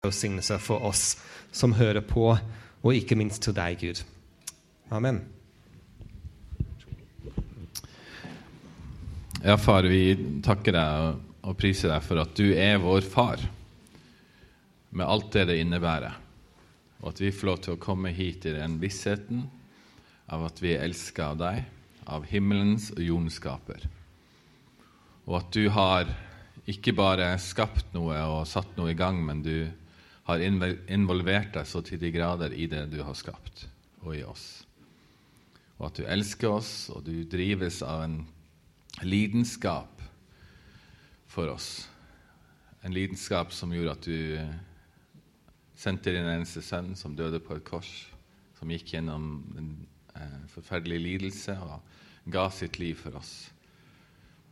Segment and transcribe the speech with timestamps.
[0.00, 1.18] velsignelse for oss
[1.52, 2.30] som hører på,
[2.80, 3.98] og ikke minst til deg, Gud.
[4.88, 5.18] Amen.
[9.44, 13.44] Ja, far, vi takker deg og priser deg for at du er vår far,
[14.88, 16.16] med alt det det innebærer,
[17.02, 19.44] og at vi får lov til å komme hit i den vissheten
[20.32, 21.60] av at vi er elska av deg,
[22.08, 23.84] av himmelens og jordens skaper,
[25.28, 26.08] og at du har
[26.64, 29.68] ikke bare skapt noe og satt noe i gang, men du
[30.30, 33.66] har involvert deg så til de grader i det du har skapt,
[34.04, 34.62] og i oss.
[35.80, 38.18] Og at du elsker oss, og du drives av en
[39.02, 40.02] lidenskap
[41.30, 41.88] for oss.
[42.84, 47.92] En lidenskap som gjorde at du sendte din eneste sønn, som døde på et kors,
[48.58, 49.70] som gikk gjennom en
[50.16, 51.80] eh, forferdelig lidelse og
[52.28, 53.32] ga sitt liv for oss.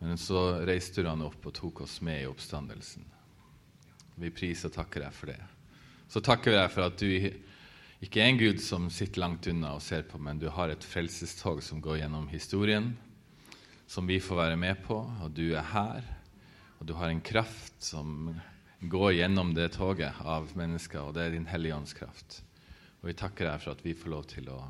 [0.00, 3.04] Men så reiste du han opp og tok oss med i oppstandelsen.
[4.18, 5.40] Vi priser og takker deg for det.
[6.08, 7.08] Så takker vi deg for at du
[8.00, 10.84] ikke er en Gud som sitter langt unna og ser på, men du har et
[10.86, 12.94] frelsestog som går gjennom historien,
[13.88, 16.06] som vi får være med på, og du er her.
[16.78, 18.30] Og du har en kraft som
[18.80, 22.40] går gjennom det toget av mennesker, og det er din Hellige Ånds kraft.
[23.02, 24.60] Og vi takker deg for at vi får lov til å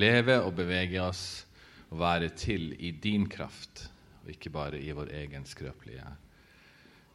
[0.00, 1.44] leve og bevege oss
[1.92, 3.86] og være til i din kraft,
[4.24, 6.08] og ikke bare i vår egen skrøpelige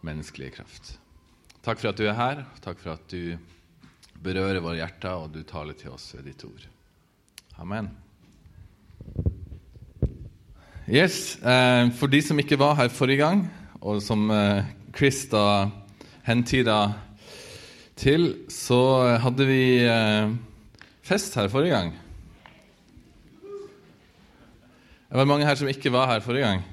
[0.05, 0.95] menneskelige kraft.
[1.65, 2.45] Takk for at du er her.
[2.63, 3.35] Takk for at du
[4.23, 6.67] berører våre hjerter, og du taler til oss ved ditt ord.
[7.61, 7.89] Amen.
[10.87, 13.43] Yes, eh, For de som ikke var her forrige gang,
[13.81, 14.63] og som eh,
[14.95, 15.67] Chris da
[16.27, 16.79] hentyda
[17.97, 20.31] til, så hadde vi eh,
[21.03, 21.93] fest her forrige gang.
[25.07, 26.65] Det var mange her som ikke var her forrige gang.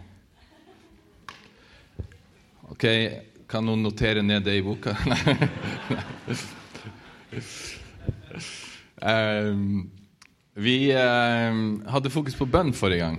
[2.74, 2.86] Ok,
[3.54, 4.96] Kan noen notere ned det i boka?
[9.02, 9.90] um,
[10.54, 13.18] vi um, hadde fokus på bønn forrige gang.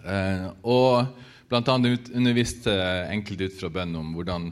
[0.00, 1.12] Uh, og
[1.50, 1.76] bl.a.
[2.14, 2.74] underviste
[3.12, 4.50] enkelte ut fra bønn om hvordan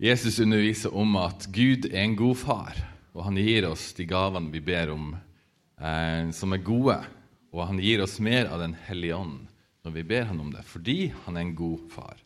[0.00, 4.52] Jesus underviser om at Gud er en god far, og han gir oss de gavene
[4.52, 5.12] vi ber om,
[5.80, 6.98] uh, som er gode.
[7.50, 9.46] Og han gir oss mer av Den hellige ånd
[9.80, 12.18] når vi ber han om det, fordi han er en god far.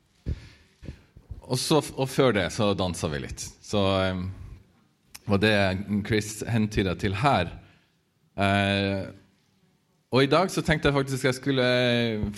[1.45, 3.45] Og, så, og før det så dansa vi litt.
[3.63, 4.23] Så eh,
[5.29, 5.57] var det
[6.07, 7.53] Chris hentyda til her.
[8.37, 9.05] Eh,
[10.15, 11.69] og i dag så tenkte jeg faktisk jeg skulle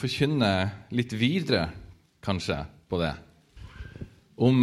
[0.00, 0.52] forkynne
[0.96, 1.68] litt videre,
[2.24, 3.12] kanskje, på det.
[4.36, 4.60] Om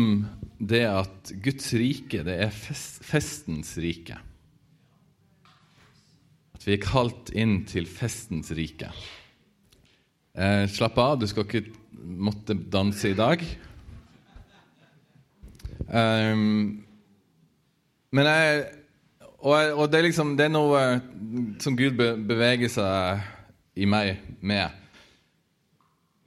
[0.58, 4.18] det at Guds rike, det er fest, festens rike.
[6.54, 8.90] At vi er kalt inn til festens rike.
[10.34, 11.68] Eh, slapp av, du skal ikke
[12.04, 13.44] måtte danse i dag.
[15.84, 16.86] Um,
[18.14, 18.64] men jeg
[19.44, 21.02] og, og det, er liksom, det, er noe eh,
[21.60, 23.26] som Gud beveger seg
[23.76, 24.80] i meg med.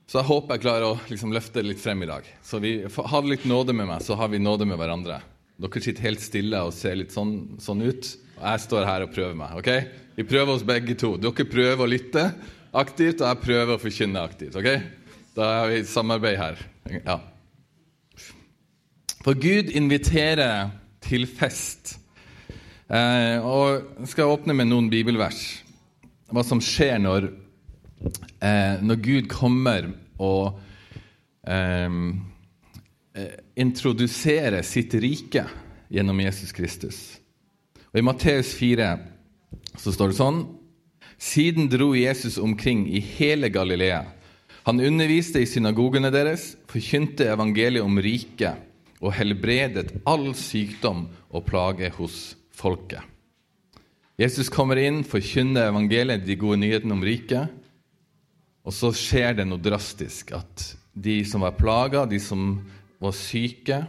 [0.07, 2.29] Så jeg håper jeg klarer å liksom løfte litt frem i dag.
[2.45, 5.23] Så vi Ha litt nåde med meg, så har vi nåde med hverandre.
[5.57, 8.13] Dere sitter helt stille og ser litt sånn, sånn ut.
[8.37, 9.57] Og jeg står her og prøver meg.
[9.57, 9.71] ok?
[10.19, 11.15] Vi prøver oss begge to.
[11.17, 12.29] Dere prøver å lytte
[12.77, 14.61] aktivt, og jeg prøver å forkynne aktivt.
[14.61, 14.69] ok?
[15.37, 16.61] Da har vi samarbeid her.
[17.01, 17.21] Ja.
[19.25, 20.69] For Gud inviterer
[21.07, 21.97] til fest.
[22.87, 25.43] Eh, og skal åpne med noen bibelvers.
[26.31, 27.29] Hva som skjer når,
[28.43, 30.59] eh, når Gud kommer og
[31.47, 31.91] eh,
[33.17, 35.47] eh introduserer sitt rike
[35.89, 36.99] gjennom Jesus Kristus.
[37.89, 38.91] Og I Matteus 4
[39.81, 40.43] så står det sånn
[41.17, 44.03] Siden dro Jesus omkring i hele Galilea.
[44.69, 48.66] Han underviste i synagogene deres, forkynte evangeliet om riket
[49.03, 53.03] og helbredet all sykdom og plage hos folket.
[54.17, 57.53] Jesus kommer inn, forkynner evangeliet, de gode nyhetene om riket.
[58.67, 60.33] Og så skjer det noe drastisk.
[60.33, 62.55] At de som var plaga, de som
[63.03, 63.83] var syke,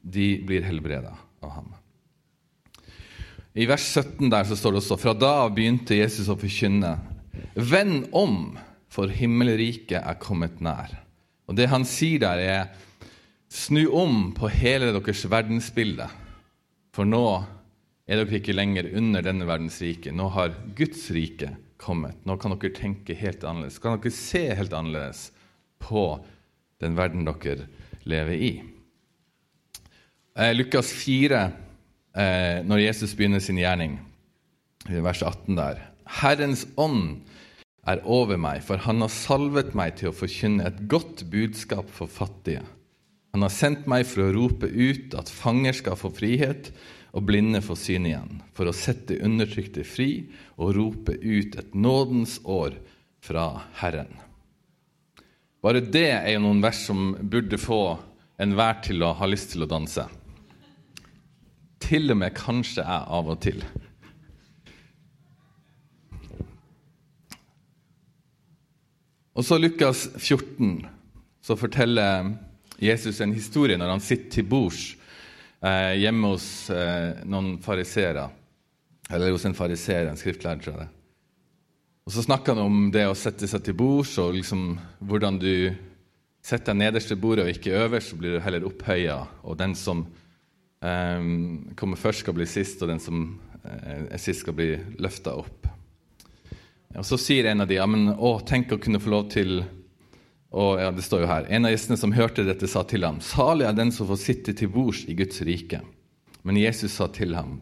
[0.00, 1.12] de blir helbreda
[1.44, 1.68] av ham.
[3.56, 6.96] I vers 17 der så står det også fra da begynte Jesus å forkynne.
[7.56, 8.56] Vend om,
[8.92, 10.92] for himmelriket er kommet nær.
[11.46, 12.85] Og Det han sier der, er
[13.56, 16.06] snu om på hele deres verdensbilde.
[16.94, 17.24] For nå
[18.06, 20.12] er dere ikke lenger under denne verdens rike.
[20.12, 22.18] Nå har Guds rike kommet.
[22.28, 23.80] Nå kan dere tenke helt annerledes.
[23.82, 25.30] Kan dere se helt annerledes
[25.82, 26.08] på
[26.82, 27.68] den verden dere
[28.06, 28.52] lever i.
[30.36, 31.42] Eh, Lukas 4,
[32.12, 33.96] eh, når Jesus begynner sin gjerning,
[34.86, 35.80] vers 18 der
[36.20, 37.24] Herrens ånd
[37.88, 42.10] er over meg, for han har salvet meg til å forkynne et godt budskap for
[42.10, 42.62] fattige.
[43.36, 46.70] Han har sendt meg for å rope ut at fanger skal få frihet,
[47.12, 52.38] og blinde få syn igjen, for å sette undertrykte fri og rope ut et nådens
[52.48, 52.78] år
[53.20, 53.44] fra
[53.82, 54.08] Herren.
[55.60, 57.98] Bare det er jo noen vers som burde få
[58.40, 60.06] enhver til å ha lyst til å danse.
[61.84, 63.60] Til og med kanskje jeg av og til.
[69.36, 70.86] Og så Lukas 14,
[71.44, 72.32] så forteller
[72.82, 74.90] Jesus en historie når han sitter til bords
[75.64, 78.28] eh, hjemme hos eh, noen fariseere.
[79.10, 80.92] Eller hos en fariseer, en skriftlærer, tror jeg.
[82.06, 85.52] Og Så snakker han om det å sette seg til bords, og liksom hvordan du
[86.46, 89.18] setter deg nederst ved bordet og ikke øverst, så blir du heller opphøya.
[89.42, 90.04] Og den som
[90.82, 91.30] eh,
[91.78, 93.24] kommer først, skal bli sist, og den som
[93.64, 95.66] eh, er sist, skal bli løfta opp.
[96.96, 99.58] Og Så sier en av de ja, men, å, tenk å kunne få lov til
[100.56, 103.20] og ja, det står jo her, En av gjestene som hørte dette, sa til ham,
[103.20, 105.82] salig er den som får sitte til bords i Guds rike.
[106.46, 107.58] Men Jesus sa til ham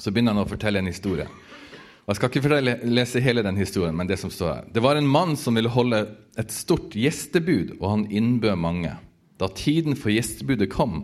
[0.00, 1.28] Så begynner han å fortelle en historie.
[2.08, 4.68] Jeg skal ikke fortelle, lese hele den historien, men det som står her.
[4.72, 5.98] Det var en mann som ville holde
[6.40, 8.94] et stort gjestebud, og han innbød mange.
[9.36, 11.02] Da tiden for gjestebudet kom,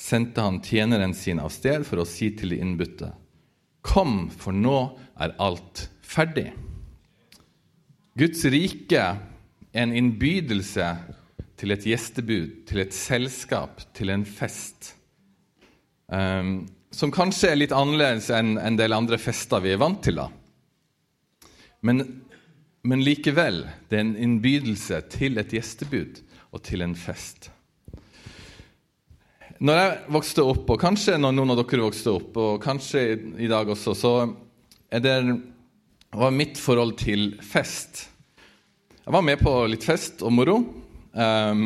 [0.00, 3.10] sendte han tjeneren sin av sted for å si til de innbudte.:
[3.84, 6.48] Kom, for nå er alt ferdig.
[8.16, 9.04] Guds rike
[9.76, 10.86] en innbydelse
[11.56, 14.94] til et gjestebud, til et selskap, til en fest.
[16.06, 20.20] Um, som kanskje er litt annerledes enn en del andre fester vi er vant til.
[20.20, 20.28] da.
[21.84, 22.04] Men,
[22.86, 26.22] men likevel, det er en innbydelse til et gjestebud
[26.52, 27.50] og til en fest.
[29.56, 33.06] Når jeg vokste opp, og kanskje når noen av dere vokste opp, og kanskje
[33.40, 34.12] i dag også, så
[34.92, 35.16] er det,
[36.16, 38.06] var mitt forhold til fest
[39.06, 40.56] Jeg var med på litt fest og moro.
[41.14, 41.60] Um,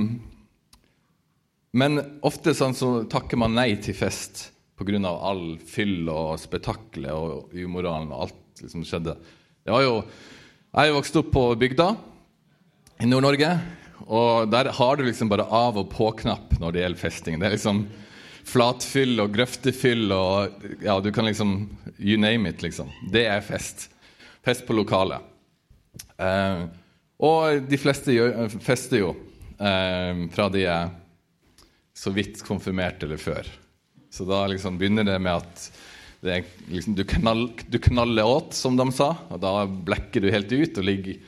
[1.72, 4.98] men ofte sånn så takker man nei til fest pga.
[5.08, 9.14] all fyll og spetakkelet og umoralen og alt som skjedde.
[9.64, 9.94] Det var jo,
[10.76, 11.86] Jeg er vokst opp på bygda
[13.00, 13.54] i Nord-Norge.
[14.04, 17.40] Og der har du liksom bare av- og på-knapp når det gjelder festing.
[17.40, 17.86] Det er liksom
[18.44, 22.92] flatfyll og grøftefyll og ja, du kan liksom You name it, liksom.
[23.10, 23.88] Det er fest.
[24.44, 25.24] Fest på lokalet.
[26.18, 26.68] Eh,
[27.20, 29.10] og de fleste gjør, fester jo
[29.60, 30.92] eh, fra de er
[31.96, 33.48] så vidt konfirmert eller før.
[34.10, 35.66] Så da liksom begynner det med at
[36.20, 39.14] det liksom, du, knall, du, knaller åt, som de sa.
[39.28, 41.20] Og da blekker du helt ut og ligger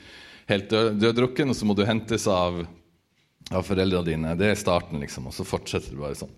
[0.49, 2.63] helt død, døddrukken, og så må du hentes av,
[3.49, 4.35] av foreldrene dine.
[4.37, 5.29] Det er starten, liksom.
[5.29, 6.33] Og så fortsetter det bare sånn.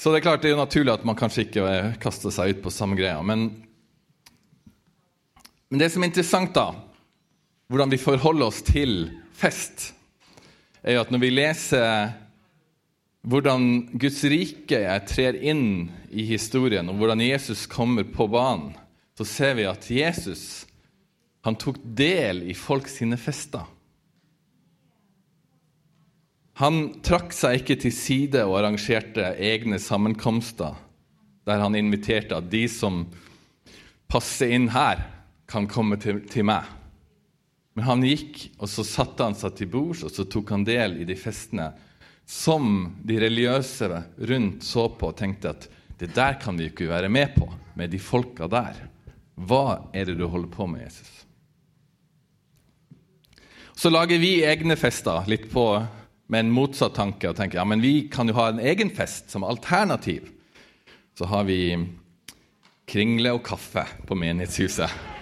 [0.00, 1.68] Så det er klart det er jo naturlig at man kanskje ikke
[2.02, 3.20] kaster seg ut på samme greia.
[3.24, 3.46] Men,
[5.68, 6.72] men det som er interessant, da,
[7.68, 9.92] hvordan vi forholder oss til fest,
[10.84, 12.12] er jo at når vi leser
[13.24, 13.66] hvordan
[13.96, 18.74] Guds rike trer inn i historien, og hvordan Jesus kommer på banen,
[19.16, 20.66] så ser vi at Jesus
[21.44, 23.64] han tok del i folk sine fester.
[26.60, 30.76] Han trakk seg ikke til side og arrangerte egne sammenkomster
[31.44, 33.04] der han inviterte at de som
[34.08, 35.02] passer inn her,
[35.50, 36.64] kan komme til, til meg.
[37.74, 41.00] Men han gikk, og så satte han seg til bords, og så tok han del
[41.02, 41.72] i de festene
[42.24, 43.88] som de religiøse
[44.30, 45.66] rundt så på og tenkte at
[46.00, 48.78] det der kan vi ikke være med på, med de folka der.
[49.34, 51.10] Hva er det du holder på med, Jesus?
[53.74, 55.66] Så lager vi egne fester litt på,
[56.30, 59.34] med en motsatt tanke og tenker ja, men vi kan jo ha en egen fest
[59.34, 60.30] som alternativ.
[61.18, 61.76] Så har vi
[62.90, 65.13] kringle og kaffe på menighetshuset.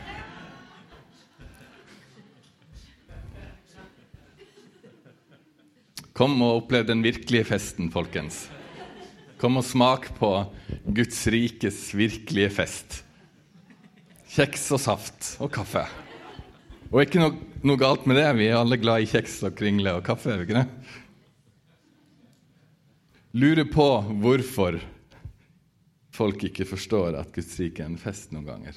[6.12, 8.44] Kom og opplev den virkelige festen, folkens.
[9.40, 10.28] Kom og smak på
[10.84, 12.98] Guds rikes virkelige fest.
[14.32, 15.86] Kjeks og saft og kaffe.
[16.92, 18.28] Og ikke noe, noe, galt med det.
[18.36, 20.34] Vi er alle glad i kjeks og kringle og kaffe.
[20.34, 20.68] er vi ikke det?
[23.32, 23.88] Lurer på
[24.20, 24.76] hvorfor
[26.12, 28.76] folk ikke forstår at Guds rike er en fest noen ganger.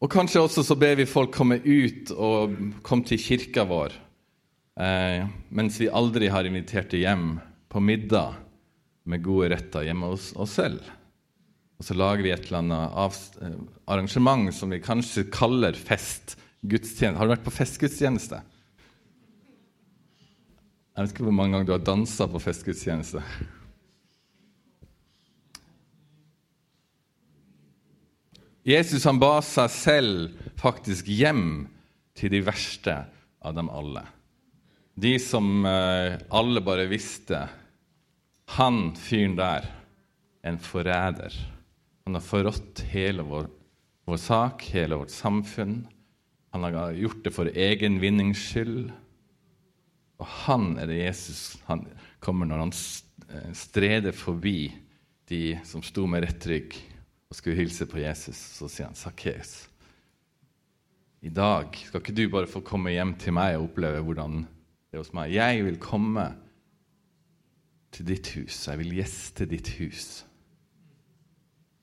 [0.00, 2.54] Og kanskje også så ber vi folk komme ut og
[2.86, 3.92] komme til kirka vår,
[4.80, 7.26] eh, mens vi aldri har invitert dem hjem
[7.68, 8.38] på middag
[9.04, 10.80] med gode retter hjemme hos oss selv.
[11.80, 13.60] Og så lager vi et eller annet eh,
[13.92, 16.36] arrangement som vi kanskje kaller fest.
[16.60, 17.16] Gudstjeneste.
[17.16, 18.40] Har du vært på festgudstjeneste?
[20.92, 23.22] Jeg vet ikke hvor mange ganger du har dansa på festgudstjeneste.
[28.66, 31.68] Jesus han ba seg selv faktisk hjem
[32.18, 32.96] til de verste
[33.40, 34.02] av dem alle.
[35.00, 37.46] De som eh, alle bare visste
[38.58, 39.64] Han fyren der,
[40.42, 41.32] en forræder.
[42.04, 43.46] Han har forrådt hele vår,
[44.10, 45.84] vår, sak, hele vårt samfunn.
[46.50, 48.90] Han har gjort det for egen vinnings skyld.
[50.18, 51.86] Og han er det Jesus han
[52.20, 54.72] kommer når han eh, streder forbi
[55.30, 56.74] de som sto med rett rygg
[57.30, 58.36] og skulle hilse på Jesus.
[58.36, 59.68] Så sier han, 'Sakkeus,
[61.22, 64.40] i dag skal ikke du bare få komme hjem til meg og oppleve hvordan
[64.90, 65.34] det er hos meg.
[65.34, 66.30] Jeg vil komme
[67.92, 68.56] til ditt hus.
[68.66, 70.24] Jeg vil gjeste ditt hus.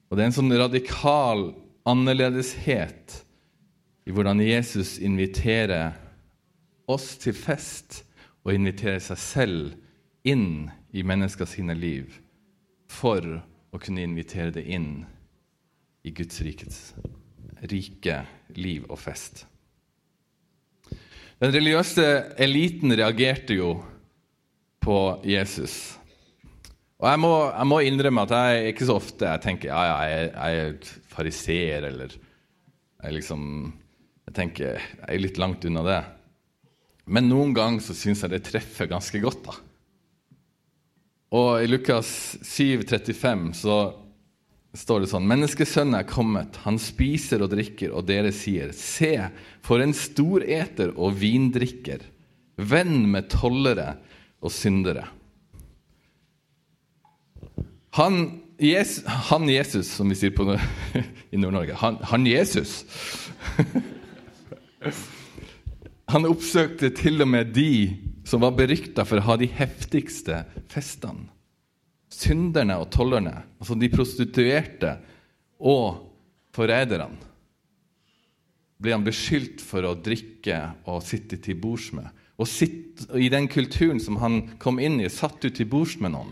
[0.10, 1.52] Og det er en sånn radikal
[1.88, 3.22] annerledeshet
[4.08, 5.94] i hvordan Jesus inviterer
[6.88, 8.02] oss til fest
[8.44, 12.16] og inviterer seg selv inn i menneskers liv
[12.88, 13.22] for
[13.72, 15.06] å kunne invitere det inn
[16.08, 16.82] i Guds rikets
[17.68, 18.22] rike
[18.56, 19.46] liv og fest.
[21.38, 22.06] Den religiøse
[22.42, 23.76] eliten reagerte jo
[24.82, 24.98] på
[25.28, 25.98] Jesus.
[26.98, 29.98] Og jeg må, jeg må innrømme at jeg ikke så ofte jeg tenker ja, ja,
[30.10, 32.16] jeg, jeg er fariseer, eller
[33.04, 33.44] jeg liksom
[34.28, 36.02] Jeg tenker jeg er litt langt unna det.
[37.08, 39.46] Men noen ganger så syns jeg det treffer ganske godt.
[39.46, 39.54] da.
[41.38, 42.10] Og i Lukas
[42.44, 43.78] 7, 35 så
[44.78, 49.30] står det sånn Menneskesønnen er kommet, han spiser og drikker, og dere sier, Se,
[49.66, 52.06] for en storeter og vindrikker,
[52.58, 53.96] venn med tollere
[54.42, 55.08] og syndere.
[57.98, 60.46] Han Jesus, han Jesus som vi sier på,
[61.34, 62.84] i Nord-Norge han, han, Jesus.
[66.08, 70.38] Han oppsøkte til og med de som var berykta for å ha de heftigste
[70.72, 71.28] festene
[72.18, 74.96] synderne og tollerne, altså de prostituerte
[75.60, 76.04] og
[76.56, 77.12] forræderne,
[78.78, 80.60] ble han beskyldt for å drikke
[80.90, 82.10] og sitte til bords med.
[82.38, 86.14] Og sitt, I den kulturen som han kom inn i, satt du til bords med
[86.14, 86.30] noen,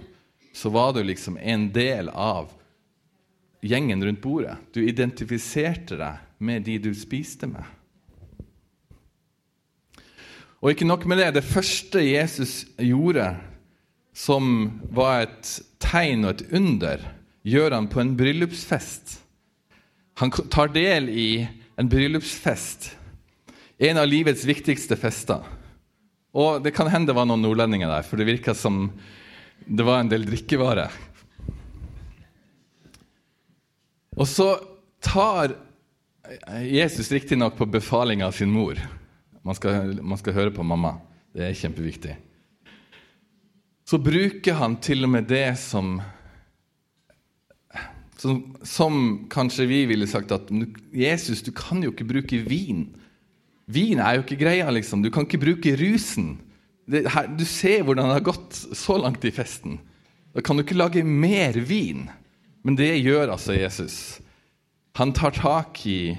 [0.56, 2.54] så var du liksom en del av
[3.65, 4.60] gjengen rundt bordet.
[4.72, 7.65] Du identifiserte deg med de du spiste med.
[10.62, 11.34] Og ikke nok med det.
[11.36, 13.34] Det første Jesus gjorde
[14.15, 15.50] som var et
[15.86, 17.04] tegn og et under,
[17.46, 19.20] gjør han på en bryllupsfest.
[20.22, 21.30] Han tar del i
[21.80, 22.94] en bryllupsfest,
[23.86, 25.44] en av livets viktigste fester.
[26.36, 28.89] Og det kan hende det var noen nordlendinger der, for det virka som
[29.65, 30.89] det var en del drikkevare.
[34.15, 34.54] Og så
[35.04, 35.56] tar
[36.63, 38.80] Jesus riktignok på befaling av sin mor.
[39.46, 40.96] Man skal, man skal høre på mamma.
[41.36, 42.15] Det er kjempeviktig
[43.86, 46.00] så bruker han til og med det som
[48.18, 48.96] som, som,
[49.30, 50.50] kanskje vi ville sagt at
[50.96, 52.88] Jesus, du kan jo ikke bruke vin.
[53.70, 55.04] Vin er jo ikke greia, liksom.
[55.04, 56.38] Du kan ikke bruke rusen.
[56.89, 59.77] Her, du ser hvordan det har gått så langt i festen.
[60.34, 62.08] Da kan du ikke lage mer vin.
[62.65, 64.20] Men det gjør altså Jesus.
[64.98, 66.15] Han tar tak i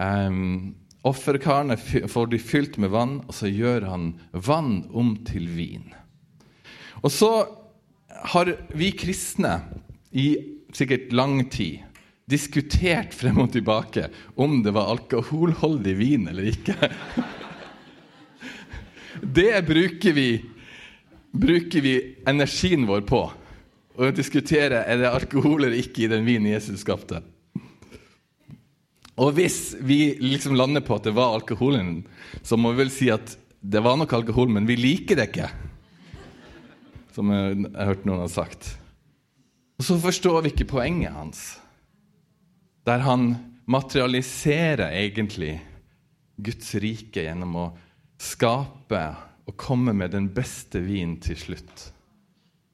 [0.00, 0.74] um,
[1.06, 5.86] Offerkarene får de fylt med vann, og så gjør han vann om til vin.
[7.00, 7.30] Og så
[8.32, 9.60] har vi kristne
[10.10, 10.34] i
[10.74, 11.86] sikkert lang tid
[12.30, 14.06] diskutert frem og tilbake
[14.38, 16.76] om det var alkoholholdig vin eller ikke.
[19.20, 20.28] Det bruker vi,
[21.34, 21.94] bruker vi
[22.30, 23.18] energien vår på.
[24.00, 27.18] Å diskutere er det alkohol eller ikke i den vinen Jesus skapte.
[29.20, 32.06] Og hvis vi liksom lander på at det var alkoholen,
[32.40, 35.50] så må vi vel si at det var nok alkohol, men vi liker det ikke
[37.14, 38.74] som jeg, jeg hørte noen har sagt.
[39.80, 41.44] Og så forstår vi ikke poenget hans,
[42.84, 43.32] der han
[43.70, 45.54] materialiserer egentlig
[46.40, 47.66] Guds rike gjennom å
[48.20, 49.02] skape
[49.48, 51.86] og komme med den beste vinen til slutt.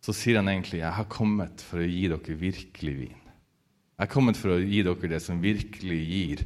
[0.03, 3.27] Så sier han egentlig 'Jeg har kommet for å gi dere virkelig vin'.
[3.97, 6.45] Jeg har kommet for å gi dere det som virkelig gir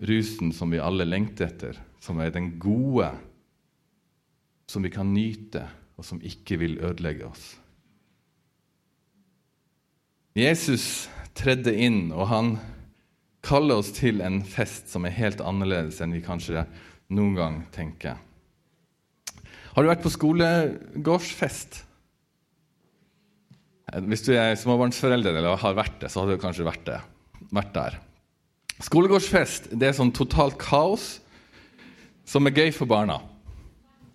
[0.00, 3.10] rusen som vi alle lengter etter, som er den gode,
[4.68, 7.44] som vi kan nyte og som ikke vil ødelegge oss.
[10.34, 11.06] Jesus
[11.38, 12.54] tredde inn, og han
[13.44, 16.64] kaller oss til en fest som er helt annerledes enn vi kanskje
[17.14, 18.18] noen gang tenker.
[19.74, 21.82] Har du vært på skolegårdsfest?
[24.08, 26.98] Hvis du er småbarnsforelder eller har vært det, så har du kanskje vært, det,
[27.54, 27.98] vært der.
[28.82, 31.18] Skolegårdsfest det er sånn totalt kaos
[32.26, 33.20] som er gøy for barna.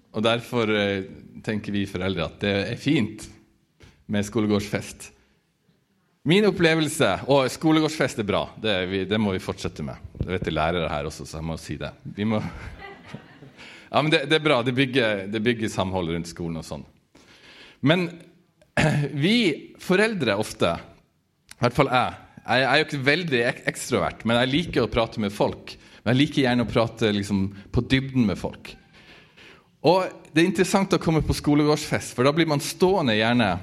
[0.09, 0.71] Og Derfor
[1.45, 3.27] tenker vi foreldre at det er fint
[4.09, 5.11] med skolegårdsfest.
[6.27, 8.43] Min opplevelse Og skolegårdsfest er bra.
[8.59, 9.97] Det, vi, det må vi fortsette med.
[10.19, 11.93] Det vet er lærere her også, så jeg må si det.
[12.27, 12.41] Må
[13.93, 14.59] ja, men det, det, er bra.
[14.65, 16.83] Det bygger, det bygger samhold rundt skolen og sånn.
[17.81, 18.09] Men
[19.25, 19.37] vi
[19.81, 20.73] foreldre ofte,
[21.55, 24.89] i hvert fall jeg Jeg er jo ikke veldig ek ekstrovert, men jeg liker å
[24.89, 25.75] prate med folk.
[26.01, 28.71] Men jeg liker gjerne å prate liksom, på dybden med folk.
[29.79, 33.53] Og det er interessant å komme på skolegårdsfest, for da blir man stående gjerne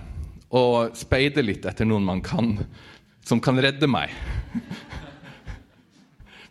[0.57, 2.55] og speide litt etter noen man kan,
[3.27, 4.15] som kan redde meg.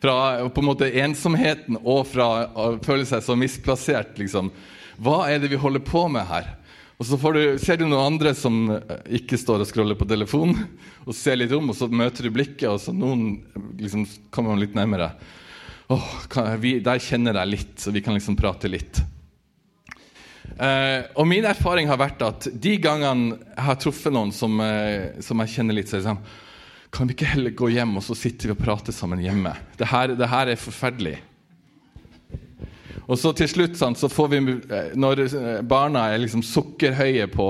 [0.04, 0.16] Fra
[0.54, 4.12] på en måte ensomheten og fra å føle seg så misplassert.
[4.20, 4.52] Liksom.
[5.02, 6.52] Hva er det vi holder på med her?
[7.00, 8.68] Og så du, ser du noen andre som
[9.10, 10.68] ikke står og scroller på telefonen,
[11.08, 13.42] og ser litt om, og så møter du blikket, og så noen
[13.82, 14.06] liksom
[14.36, 15.10] kommer litt nærmere.
[15.90, 19.02] Åh, oh, Der kjenner jeg litt, så vi kan liksom prate litt.
[20.56, 25.12] Uh, og min erfaring har vært at de gangene jeg har truffet noen som, uh,
[25.24, 26.26] som jeg kjenner litt, så er det sånn
[26.96, 29.52] Kan vi ikke heller gå hjem, og så sitter vi og prater sammen hjemme?
[29.76, 31.18] Det her, det her er forferdelig.
[33.06, 35.26] Og så til slutt sånn, så får vi, eh, Når
[35.68, 37.48] barna er liksom sukkerhøye på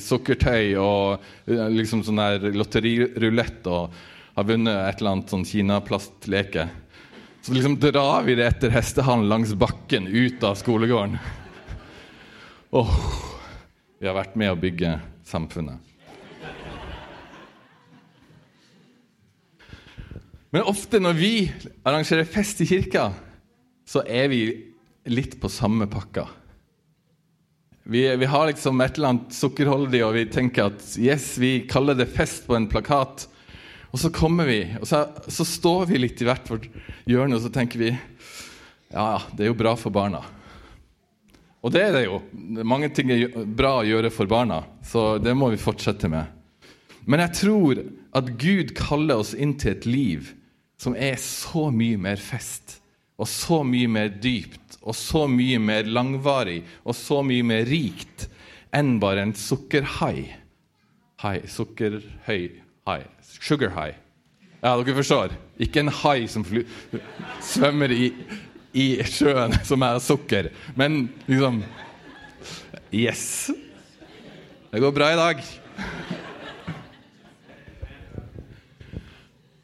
[0.00, 3.98] sukkertøy og liksom sånn der lotterirulett og
[4.36, 6.68] har vunnet et eller annet sånn kinaplastleke,
[7.42, 11.18] så liksom drar vi det etter hestehallen langs bakken ut av skolegården.
[12.76, 12.96] Åh,
[13.98, 14.90] vi har vært med å bygge
[15.24, 15.80] samfunnet.
[20.52, 21.30] Men ofte når vi
[21.88, 23.06] arrangerer fest i kirka,
[23.88, 24.42] så er vi
[25.08, 26.26] litt på samme pakka.
[27.88, 31.96] Vi, vi har liksom et eller annet sukkerholdig, og vi tenker at yes, vi kaller
[31.96, 33.24] det fest på en plakat.
[33.88, 36.68] Og så kommer vi, og så, så står vi litt i hvert vårt
[37.08, 40.26] hjørne, og så tenker vi ja, det er jo bra for barna.
[41.66, 42.20] Og det er det jo.
[42.62, 43.26] Mange ting er
[43.58, 46.30] bra å gjøre for barna, så det må vi fortsette med.
[47.10, 47.80] Men jeg tror
[48.18, 50.30] at Gud kaller oss inn til et liv
[50.78, 52.78] som er så mye mer fest,
[53.18, 58.28] og så mye mer dypt, og så mye mer langvarig, og så mye mer rikt
[58.76, 60.26] enn bare en sukkerhai.
[61.24, 62.50] Hai, sukkerhøy,
[62.86, 63.00] hai,
[63.40, 63.72] sugar.
[64.60, 65.34] Ja, dere forstår.
[65.62, 66.44] Ikke en hai som
[67.42, 68.10] svømmer i
[68.76, 70.50] i sjøen som er sukker.
[70.76, 71.62] Men liksom
[72.94, 73.50] Yes!
[74.70, 75.40] Det går bra i dag.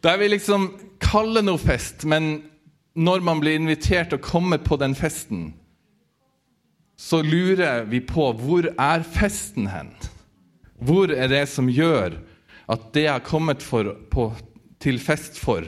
[0.03, 0.71] Der vi liksom
[1.03, 2.41] kaller noe fest, men
[2.99, 5.53] når man blir invitert og kommer på den festen,
[6.99, 9.93] så lurer vi på hvor er festen hen?
[10.83, 12.19] Hvor er det som gjør
[12.73, 14.31] at det jeg har kommet for, på,
[14.83, 15.67] til fest for,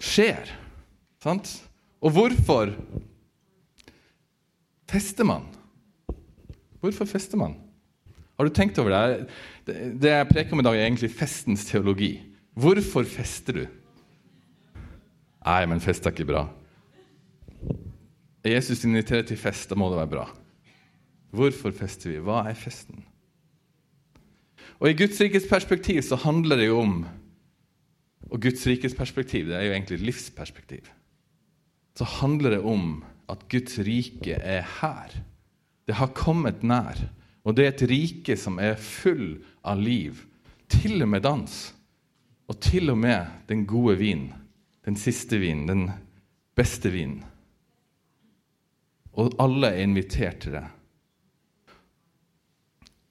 [0.00, 0.52] skjer?
[1.24, 1.63] Sant?
[2.04, 2.74] Og hvorfor
[4.90, 5.46] fester man?
[6.84, 7.56] Hvorfor fester man?
[8.36, 9.28] Har du tenkt over det?
[10.02, 12.18] Det jeg preker om i dag, er egentlig festens teologi.
[12.60, 13.64] Hvorfor fester du?
[15.44, 16.44] Nei, men fest er ikke bra.
[18.44, 20.26] Jesus inviterer til fest, da må det være bra.
[21.34, 22.20] Hvorfor fester vi?
[22.20, 23.00] Hva er festen?
[24.82, 26.94] Og I Guds rikes perspektiv så handler det jo om
[28.32, 30.88] Og Guds rikes perspektiv det er jo egentlig livsperspektiv
[31.98, 35.14] så handler det om at Guds rike er her.
[35.86, 36.98] Det har kommet nær.
[37.44, 40.24] Og det er et rike som er full av liv.
[40.72, 41.54] Til og med dans.
[42.48, 44.30] Og til og med den gode vin.
[44.84, 45.90] Den siste vin, den
[46.56, 47.20] beste vin.
[49.14, 50.64] Og alle er invitert til det.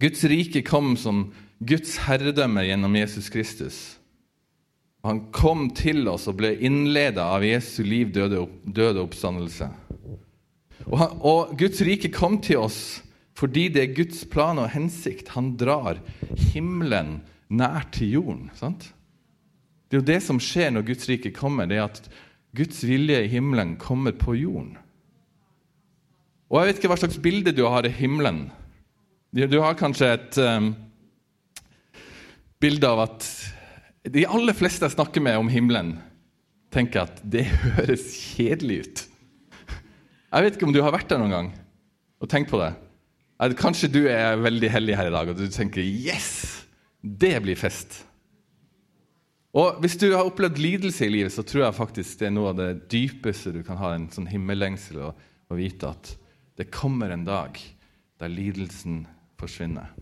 [0.03, 1.29] Guds rike kom som
[1.63, 3.77] Guds herredømme gjennom Jesus Kristus.
[5.03, 9.67] Han kom til oss og ble innleda av Jesu liv, døde, døde oppstandelse.
[10.87, 12.79] Og, han, og, Guds rike kom til oss
[13.35, 15.31] fordi det er Guds plan og hensikt.
[15.33, 15.97] Han drar
[16.53, 17.17] himmelen
[17.51, 18.51] nær til jorden.
[18.55, 18.91] Sant?
[19.89, 21.67] Det er jo det som skjer når Guds rike kommer.
[21.67, 21.99] det er at
[22.55, 24.77] Guds vilje i himmelen kommer på jorden.
[26.53, 28.45] Og Jeg vet ikke hva slags bilde du har i himmelen.
[29.33, 30.75] Du har kanskje et um,
[32.61, 33.27] bilde av at
[34.03, 35.95] de aller fleste jeg snakker med om himmelen,
[36.73, 39.03] tenker at det høres kjedelig ut.
[40.33, 41.51] Jeg vet ikke om du har vært der noen gang
[42.23, 42.73] og tenkt på det.
[43.59, 46.65] Kanskje du er veldig heldig her i dag og du tenker 'yes,
[47.03, 48.03] det blir fest'.
[49.53, 52.49] Og Hvis du har opplevd lidelse i livet, så tror jeg faktisk det er noe
[52.49, 55.13] av det dypeste du kan ha en sånn himmellengsel og,
[55.49, 56.15] og vite at
[56.57, 57.59] det kommer en dag
[58.19, 59.05] der lidelsen
[59.37, 59.93] forsvinner.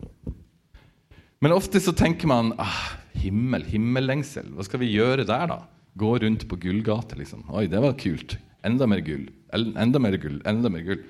[1.42, 4.52] Men ofte så tenker man ah, himmel, himmellengsel.
[4.54, 5.58] Hva skal vi gjøre der, da?
[5.98, 7.42] Gå rundt på Gullgate, liksom.
[7.50, 8.36] Oi, det var kult.
[8.62, 9.26] Enda mer gull.
[9.52, 10.38] Enda mer gull.
[10.46, 11.02] Enda mer gull.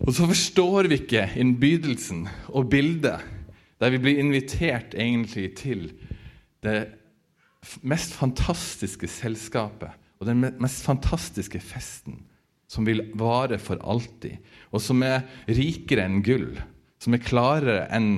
[0.00, 2.24] Og så forstår vi ikke innbydelsen
[2.56, 3.20] og bildet
[3.82, 5.88] der vi blir invitert egentlig til
[6.64, 6.78] det
[7.84, 12.22] mest fantastiske selskapet og den mest fantastiske festen
[12.70, 14.40] som vil vare for alltid,
[14.72, 16.56] og som er rikere enn gull,
[16.98, 18.08] som er klarere enn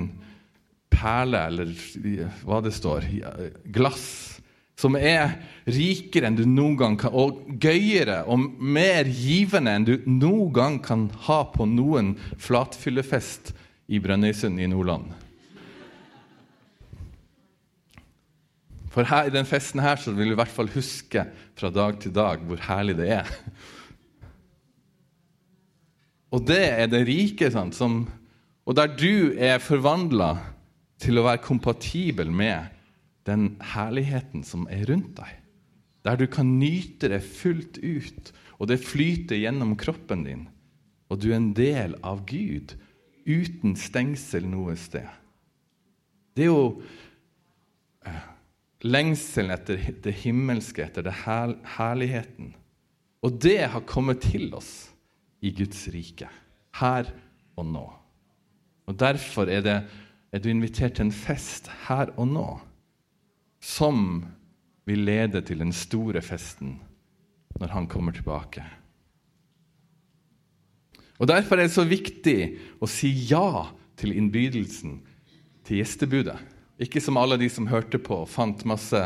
[0.93, 3.07] perler, eller hva det står,
[3.73, 4.37] glass,
[4.77, 9.95] som er rikere enn du noen gang kan, og gøyere og mer givende enn du
[10.05, 13.55] noen gang kan ha på noen flatfyllefest
[13.89, 15.15] i Brønnøysund i Nordland.
[18.93, 21.25] For her, i den festen her så vil du i hvert fall huske
[21.57, 23.33] fra dag til dag hvor herlig det er.
[26.33, 28.01] Og det er det rike, sant, som,
[28.65, 30.31] og der du er forvandla
[31.01, 32.73] til å være kompatibel med
[33.27, 35.33] den herligheten som er rundt deg.
[36.07, 40.45] Der du kan nyte det fullt ut, og det flyter gjennom kroppen din.
[41.11, 42.73] Og du er en del av Gud,
[43.27, 45.07] uten stengsel noe sted.
[46.37, 46.81] Det er jo
[48.07, 48.25] eh,
[48.87, 52.53] lengselen etter det himmelske, etter det her, herligheten.
[53.25, 54.89] Og det har kommet til oss
[55.43, 56.29] i Guds rike,
[56.79, 57.09] her
[57.57, 57.87] og nå.
[58.87, 59.77] Og Derfor er, det,
[60.31, 62.47] er du invitert til en fest her og nå
[63.63, 64.25] som
[64.87, 66.77] vil lede til den store festen
[67.57, 68.63] når han kommer tilbake.
[71.17, 72.39] Og Derfor er det så viktig
[72.79, 74.99] å si ja til innbydelsen
[75.65, 76.37] til gjestebudet.
[76.77, 78.99] Ikke som alle de som hørte på og fant masse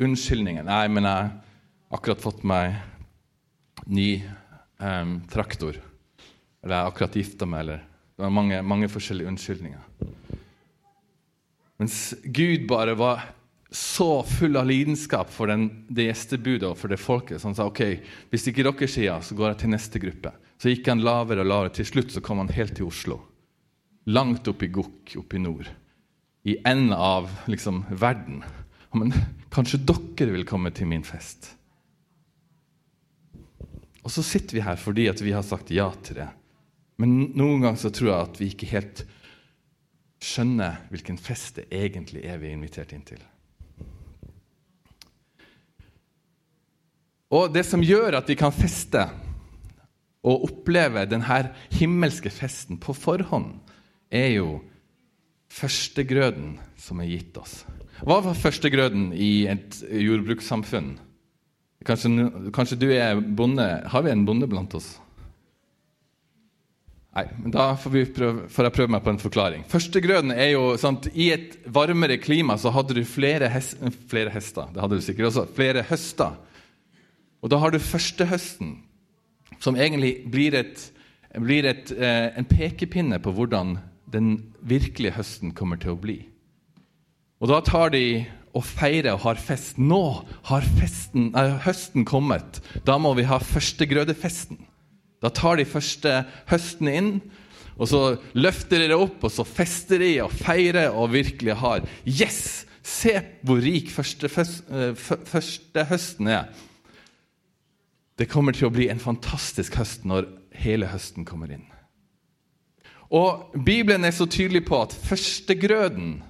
[0.00, 0.64] unnskyldninger.
[0.64, 1.30] 'Nei, men jeg har
[1.92, 2.80] akkurat fått meg
[3.86, 4.22] ny
[4.80, 5.76] um, traktor.'
[6.64, 7.80] Eller 'jeg har akkurat gifta meg.' Eller
[8.16, 9.80] Det var mange, mange forskjellige unnskyldninger.
[11.80, 13.24] Mens Gud bare var
[13.70, 17.40] så full av lidenskap for den, det gjestebudet og for det folket.
[17.40, 17.84] Så han sa ok,
[18.32, 20.34] hvis ikke dere sier ja, så går jeg til neste gruppe.
[20.60, 21.74] Så gikk han lavere og lavere.
[21.78, 23.22] Til slutt så kom han helt til Oslo.
[24.10, 25.70] Langt opp i Gokk, opp i nord
[26.42, 28.42] i enden av liksom, verden.
[28.96, 29.12] Men
[29.52, 31.52] kanskje dere vil komme til min fest?
[34.00, 36.28] Og så sitter vi her fordi vi har sagt ja til det.
[37.00, 39.04] Men noen ganger så tror jeg at vi ikke helt
[40.20, 43.22] skjønner hvilken fest det egentlig er vi er invitert inn til.
[47.30, 49.04] Og det som gjør at vi kan feste
[50.26, 53.54] og oppleve denne himmelske festen på forhånd,
[54.10, 54.48] er jo
[55.50, 57.62] førstegrøden som er gitt oss.
[58.02, 60.96] Hva var førstegrøden i et jordbrukssamfunn?
[61.86, 63.64] Kanskje, kanskje, du er bonde.
[63.88, 64.98] Har vi en bonde blant oss?
[67.10, 69.64] Nei, men Da får, prøve, får jeg prøve meg på en forklaring.
[69.70, 73.72] Førstegrøden er jo sant, I et varmere klima så hadde du flere, hes,
[74.10, 74.70] flere hester.
[74.70, 75.48] Det hadde du sikkert også.
[75.56, 76.38] Flere høster.
[77.42, 78.76] Og da har du førstehøsten,
[79.60, 80.86] som egentlig blir, et,
[81.34, 83.78] blir et, eh, en pekepinne på hvordan
[84.10, 86.20] den virkelige høsten kommer til å bli.
[87.40, 88.22] Og da tar de
[88.54, 89.78] og feirer og har fest.
[89.78, 90.02] Nå
[90.50, 92.60] har festen, nei, høsten kommet.
[92.86, 94.58] Da må vi ha førstegrødefesten.
[95.20, 97.12] Da tar de første høsten inn,
[97.80, 98.00] og så
[98.36, 102.66] løfter de det opp, og så fester de og feirer og virkelig har Yes!
[102.90, 103.12] Se
[103.46, 106.48] hvor rik første, eh, første høsten er.
[108.18, 110.26] Det kommer til å bli en fantastisk høst når
[110.64, 111.68] hele høsten kommer inn.
[113.10, 116.20] Og Bibelen er så tydelig på at førstegrøden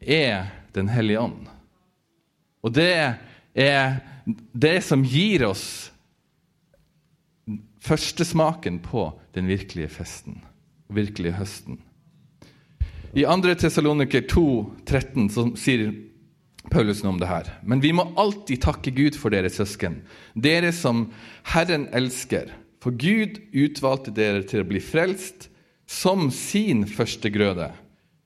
[0.00, 1.48] er Den hellige ånd.
[2.62, 3.16] Og det
[3.58, 3.96] er
[4.54, 5.90] det som gir oss
[7.84, 10.40] førstesmaken på den virkelige festen,
[10.88, 11.80] den virkelige høsten.
[13.12, 13.54] I 2.
[13.58, 14.46] Tessaloniker 2,
[14.86, 15.90] 13, så sier
[16.70, 17.48] Paulus noe om det her.
[17.66, 20.02] Men vi må alltid takke Gud for dere søsken,
[20.34, 21.08] dere som
[21.54, 22.52] Herren elsker.
[22.80, 25.48] For Gud utvalgte dere til å bli frelst
[25.90, 27.72] som sin førstegrøde,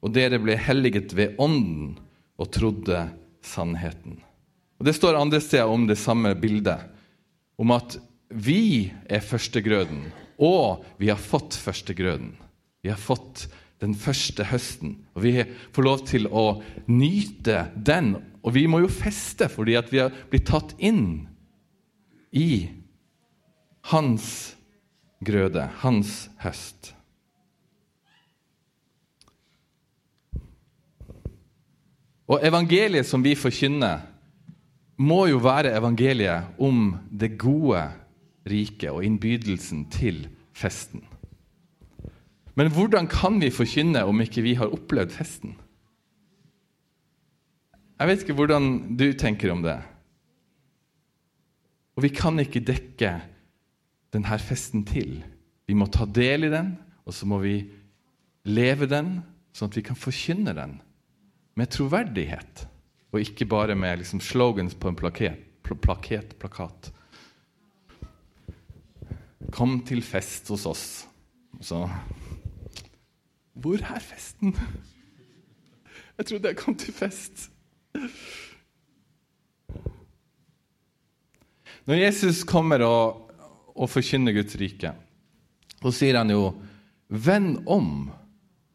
[0.05, 1.95] og dere ble helliget ved Ånden
[2.37, 3.07] og trodde
[3.45, 4.19] sannheten.
[4.79, 6.83] Og Det står andre steder om det samme bildet,
[7.57, 7.97] om at
[8.35, 10.09] vi er førstegrøden,
[10.43, 12.35] og vi har fått førstegrøden.
[12.83, 13.47] Vi har fått
[13.83, 15.37] den første høsten, og vi
[15.75, 18.17] får lov til å nyte den.
[18.45, 21.29] Og vi må jo feste fordi at vi har blitt tatt inn
[22.35, 22.67] i
[23.93, 24.27] hans
[25.25, 26.93] grøde, hans høst.
[32.25, 34.11] Og evangeliet som vi forkynner,
[34.97, 37.83] må jo være evangeliet om det gode
[38.49, 41.05] riket og innbydelsen til festen.
[42.55, 45.57] Men hvordan kan vi forkynne om ikke vi har opplevd festen?
[47.99, 49.79] Jeg vet ikke hvordan du tenker om det.
[51.95, 53.13] Og vi kan ikke dekke
[54.15, 55.23] denne festen til.
[55.67, 56.75] Vi må ta del i den,
[57.07, 57.57] og så må vi
[58.45, 59.19] leve den,
[59.55, 60.79] sånn at vi kan forkynne den
[61.59, 62.69] med troverdighet.
[63.15, 66.89] og ikke bare med liksom, slogans på en plaket, pl plaket, plakat.
[69.53, 70.87] Kom til fest hos oss.
[71.61, 71.89] Så
[73.55, 74.57] Hvor er festen?
[76.19, 77.49] Jeg trodde jeg kom til fest.
[81.91, 83.33] Når Jesus kommer og,
[83.75, 84.93] og forkynner Guds rike,
[85.83, 86.53] så sier han jo
[87.11, 88.13] 'venn om'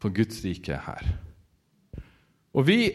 [0.00, 1.08] på Guds rike her.
[2.54, 2.92] Og vi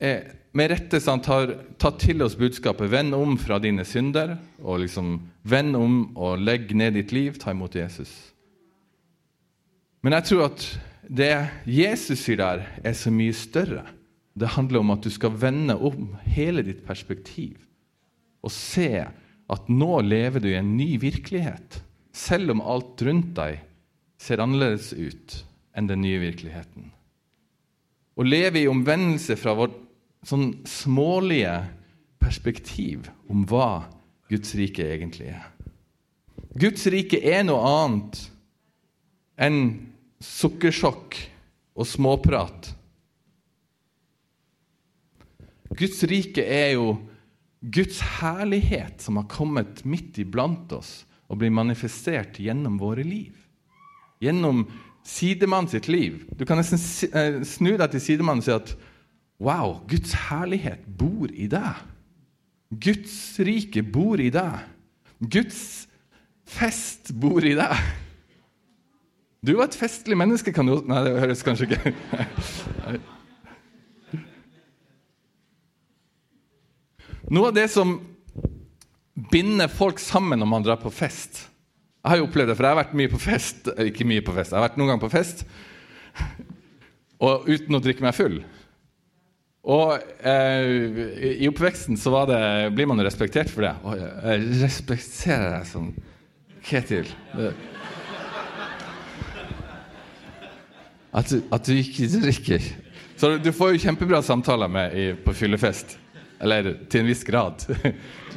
[0.00, 0.22] eh,
[0.56, 5.20] med rette sant, har tatt til oss budskapet 'venn om fra dine synder', og liksom
[5.44, 8.32] 'venn om og legg ned ditt liv, ta imot Jesus'.
[10.02, 13.84] Men jeg tror at det Jesus sier der, er så mye større.
[14.38, 17.56] Det handler om at du skal vende om hele ditt perspektiv
[18.42, 19.06] og se
[19.50, 23.62] at nå lever du i en ny virkelighet, selv om alt rundt deg
[24.18, 25.44] ser annerledes ut
[25.76, 26.92] enn den nye virkeligheten.
[28.16, 29.74] Å leve i omvendelse fra vårt
[30.26, 31.60] sånn smålige
[32.22, 33.86] perspektiv om hva
[34.30, 35.44] Guds rike egentlig er.
[36.56, 38.22] Guds rike er noe annet
[39.36, 39.60] enn
[40.24, 41.18] sukkersjokk
[41.76, 42.72] og småprat.
[45.76, 46.96] Guds rike er jo
[47.60, 53.34] Guds herlighet som har kommet midt iblant oss og blir manifestert gjennom våre liv.
[54.22, 54.64] Gjennom
[55.06, 56.24] sidemannen sitt liv.
[56.34, 56.80] Du kan nesten
[57.12, 58.72] eh, snu deg til sidemannen og si at
[59.42, 61.84] Wow, Guds herlighet bor i deg.
[62.70, 64.64] Guds rike bor i deg.
[65.20, 65.86] Guds
[66.46, 67.76] fest bor i deg.
[69.46, 71.92] Du er et festlig menneske, kan du Nei, det høres kanskje ikke
[77.30, 77.96] Noe av det som
[79.32, 81.44] binder folk sammen når man drar på fest
[82.00, 83.70] Jeg har jo opplevd det, for jeg har vært mye på fest.
[83.82, 85.46] Ikke mye på fest, jeg har vært noen gang på fest
[87.16, 88.42] og uten å drikke meg full.
[89.66, 92.40] Og eh, i oppveksten så det,
[92.76, 93.72] blir man respektert for det.
[93.82, 95.90] Og jeg respekterer deg som
[96.66, 97.08] Ketil.
[101.16, 102.70] At du, at du, ikke drikker.
[103.18, 105.96] Så du får jo kjempebra samtaler med i, på fyllefest.
[106.44, 107.64] Eller til en viss grad.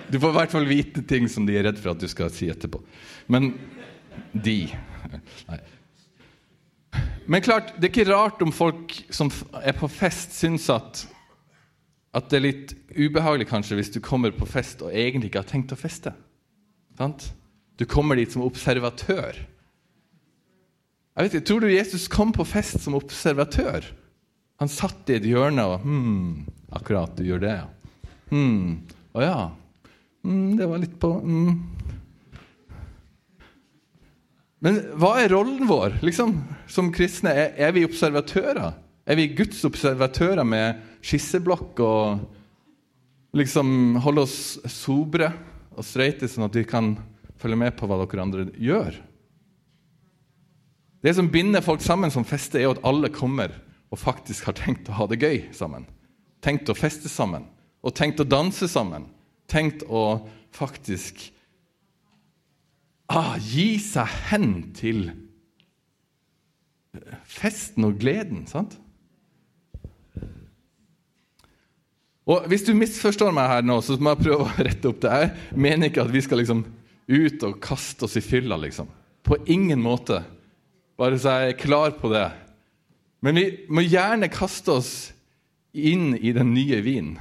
[0.09, 2.31] Du får i hvert fall vite ting som de er redd for at du skal
[2.33, 2.79] si etterpå.
[3.29, 3.51] Men
[4.33, 4.63] de
[5.45, 5.59] Nei.
[7.29, 9.29] Men klart, det er ikke rart om folk som
[9.61, 11.03] er på fest, syns at,
[12.15, 15.51] at det er litt ubehagelig kanskje hvis du kommer på fest og egentlig ikke har
[15.51, 16.13] tenkt å feste.
[16.97, 17.29] Sant?
[17.79, 19.37] Du kommer dit som observatør.
[21.15, 23.85] Jeg vet ikke, Tror du Jesus kom på fest som observatør?
[24.59, 27.67] Han satt i et hjørne og hmm, Akkurat, du gjør det, ja.
[28.29, 28.81] Hm,
[29.15, 29.37] Å ja.
[30.27, 31.53] Mm, det var litt på hmm.
[34.59, 36.33] Men hva er rollen vår liksom,
[36.67, 37.31] som kristne?
[37.31, 38.73] Er, er, vi observatører?
[39.07, 44.39] Er vi Guds observatører med skisseblokk og liksom holde oss
[44.71, 45.31] sobre
[45.75, 46.95] og streite, sånn at vi kan
[47.39, 48.97] følge med på hva dere andre gjør?
[50.99, 53.53] Det som binder folk sammen som feste, er jo at alle kommer
[53.89, 55.87] og faktisk har tenkt å ha det gøy sammen.
[56.43, 57.47] Tenkt å feste sammen
[57.79, 59.07] og tenkt å danse sammen.
[59.49, 61.21] Tenkt å faktisk
[63.09, 65.09] ah, gi seg hen til
[67.29, 68.45] festen og gleden.
[68.49, 68.77] sant?
[72.29, 75.13] Og Hvis du misforstår meg her nå, så må jeg prøve å rette opp det.
[75.23, 76.61] Jeg mener ikke at vi skal liksom
[77.09, 78.89] ut og kaste oss i fylla, liksom.
[79.25, 80.21] På ingen måte.
[80.99, 82.27] Bare så jeg er klar på det.
[83.25, 84.93] Men vi må gjerne kaste oss
[85.73, 87.17] inn i den nye vinen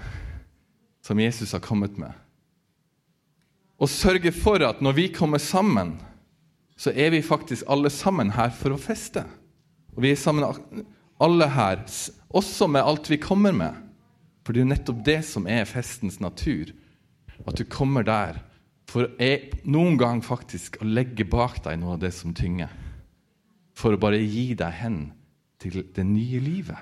[1.04, 2.12] som Jesus har kommet med.
[3.80, 5.96] Og sørge for at når vi kommer sammen,
[6.78, 9.24] så er vi faktisk alle sammen her for å feste.
[9.96, 10.84] Og vi er sammen
[11.18, 11.80] alle her,
[12.28, 13.87] også med alt vi kommer med.
[14.48, 16.70] For det er jo nettopp det som er festens natur.
[17.44, 18.38] At du kommer der
[18.88, 19.04] for
[19.68, 22.70] noen gang faktisk å legge bak deg noe av det som tynger.
[23.76, 24.96] For å bare gi deg hen
[25.60, 26.80] til det nye livet.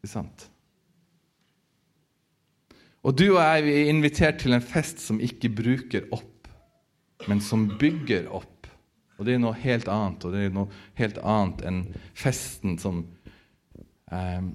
[0.00, 0.46] Ikke sant?
[3.04, 6.48] Og du og jeg er invitert til en fest som ikke bruker opp,
[7.28, 8.70] men som bygger opp.
[9.20, 11.84] Og det er noe helt annet, og det er noe helt annet enn
[12.16, 13.04] festen som
[14.08, 14.48] eh,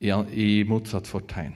[0.00, 1.54] i, motsatt fortegn.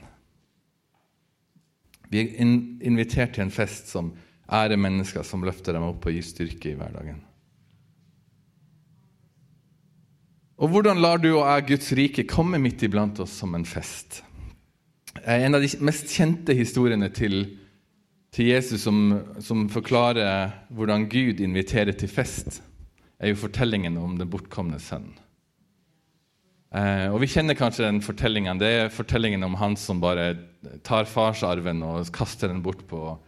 [2.11, 4.15] Vi er invitert til en fest som
[4.51, 7.21] ærer mennesker, som løfter dem opp og gir styrke i hverdagen.
[10.61, 14.21] Og hvordan lar du og jeg Guds rike komme midt iblant oss som en fest?
[15.25, 17.39] En av de mest kjente historiene til,
[18.35, 18.99] til Jesus som,
[19.41, 22.61] som, forklarer hvordan Gud inviterer til fest,
[23.21, 25.17] er jo fortellingen om den bortkomne sønnen.
[26.71, 28.61] Eh, og Vi kjenner kanskje den fortellingen.
[28.61, 30.37] Det er fortellingen om han som bare
[30.87, 33.19] tar farsarven og kaster den bort på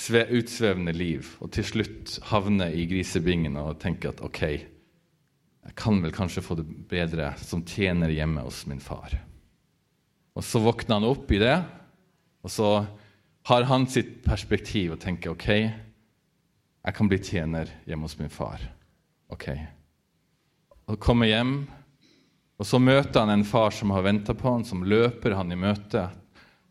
[0.00, 4.40] utsvevende liv, og til slutt havner i grisebingen og tenker at ok,
[5.60, 9.12] jeg kan vel kanskje få det bedre som tjener hjemme hos min far.
[10.34, 11.58] Og Så våkner han opp i det,
[12.40, 12.86] og så
[13.44, 15.48] har han sitt perspektiv og tenker ok,
[16.80, 18.62] jeg kan bli tjener hjemme hos min far.
[19.28, 19.50] Ok.
[20.88, 21.66] Og kommer hjem,
[22.60, 25.56] og så møter han en far som har venta på han, som løper han i
[25.56, 26.02] møte.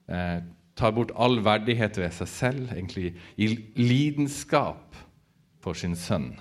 [0.05, 0.37] Eh,
[0.77, 3.49] tar bort all verdighet ved seg selv, egentlig i
[3.79, 4.99] lidenskap
[5.65, 6.35] for sin sønn.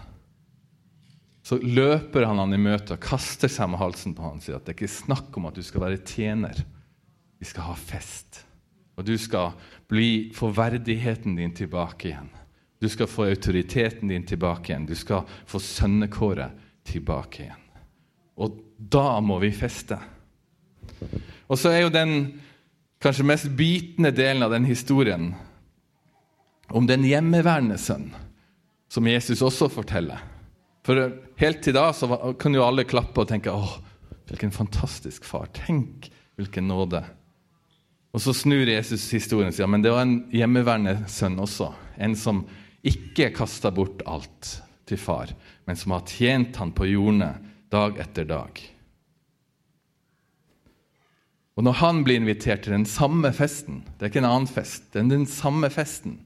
[1.48, 4.58] Så løper han han i møte og kaster seg med halsen på han og sier
[4.58, 6.60] at det er ikke snakk om at du skal være tjener.
[7.40, 8.42] Vi skal ha fest.
[9.00, 9.54] Og du skal
[9.88, 12.28] bli, få verdigheten din tilbake igjen.
[12.78, 14.86] Du skal få autoriteten din tilbake igjen.
[14.86, 16.52] Du skal få sønnekåret
[16.86, 17.64] tilbake igjen.
[18.38, 19.98] Og da må vi feste.
[21.48, 22.14] Og så er jo den
[23.02, 25.32] kanskje mest bitende delen av den historien
[26.68, 28.10] om den hjemmeværende sønn,
[28.92, 30.20] som Jesus også forteller.
[30.86, 31.10] For
[31.40, 32.08] helt til da så
[32.40, 33.78] kan jo alle klappe og tenke åh,
[34.28, 35.48] hvilken fantastisk far.
[35.56, 37.02] Tenk hvilken nåde.
[38.14, 41.72] Og så snur Jesus historien og sier men det var en hjemmeværende sønn også.
[42.00, 42.44] En som
[42.86, 44.54] ikke kasta bort alt
[44.88, 45.32] til far,
[45.66, 47.34] men som har tjent han på jordene
[47.72, 48.60] dag etter dag.
[51.58, 54.84] Og når han blir invitert til den samme festen Det er ikke en annen fest,
[54.92, 56.20] det er den samme festen.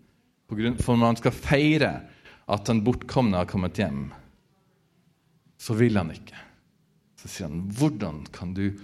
[0.52, 1.92] For når han skal feire
[2.52, 4.10] at den bortkomne har kommet hjem,
[5.56, 6.36] så vil han ikke.
[7.16, 8.74] Så sier han, 'Hvordan kan du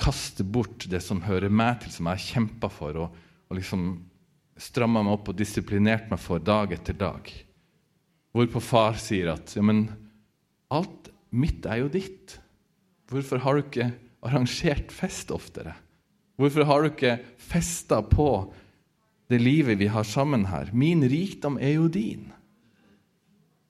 [0.00, 3.16] kaste bort det som hører meg til, som jeg har kjempa for, og,
[3.50, 4.02] og liksom
[4.56, 7.30] stramma meg opp og disiplinert meg for dag etter dag?'
[8.32, 9.86] Hvorpå far sier at, 'Ja, men
[10.72, 11.01] alt
[11.32, 12.36] mitt er jo ditt.
[13.10, 13.92] Hvorfor har du ikke
[14.22, 15.78] arrangert fest oftere?'
[16.40, 18.52] Hvorfor har du ikke festa på
[19.30, 20.70] det livet vi har sammen her?
[20.72, 22.32] Min rikdom er jo din.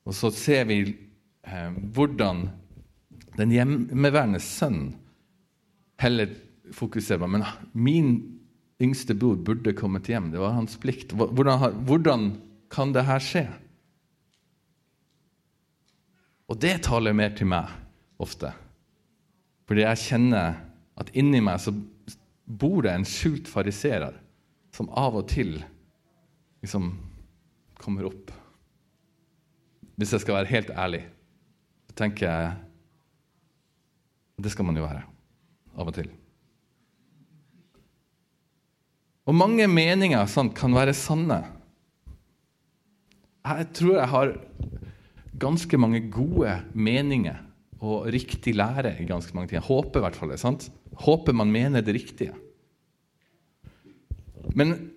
[0.07, 2.47] Og så ser vi eh, hvordan
[3.37, 4.95] den hjemmeværende sønnen
[6.01, 6.33] heller
[6.73, 7.45] fokuserer på men
[7.75, 8.15] min
[8.83, 10.31] yngste bror burde kommet hjem.
[10.33, 11.13] Det var hans plikt.
[11.13, 12.31] Hvordan, hvordan
[12.73, 13.45] kan det her skje?
[16.53, 17.71] Og det taler mer til meg
[18.21, 18.51] ofte.
[19.65, 20.59] Fordi jeg kjenner
[21.01, 21.73] at inni meg så
[22.45, 24.19] bor det en skjult fariserer
[24.77, 25.55] som av og til
[26.61, 26.91] liksom
[27.81, 28.29] kommer opp.
[29.97, 31.03] Hvis jeg skal være helt ærlig,
[31.89, 32.53] så tenker jeg
[34.43, 35.05] Det skal man jo være
[35.79, 36.09] av og til.
[39.29, 41.39] Og mange meninger sant, kan være sanne.
[43.43, 44.33] Jeg tror jeg har
[45.43, 47.41] ganske mange gode meninger
[47.83, 49.63] og riktig lære i ganske mange ting.
[49.65, 50.39] Håper i hvert fall det.
[50.41, 50.69] sant?
[51.03, 52.35] Håper man mener det riktige.
[54.55, 54.93] Men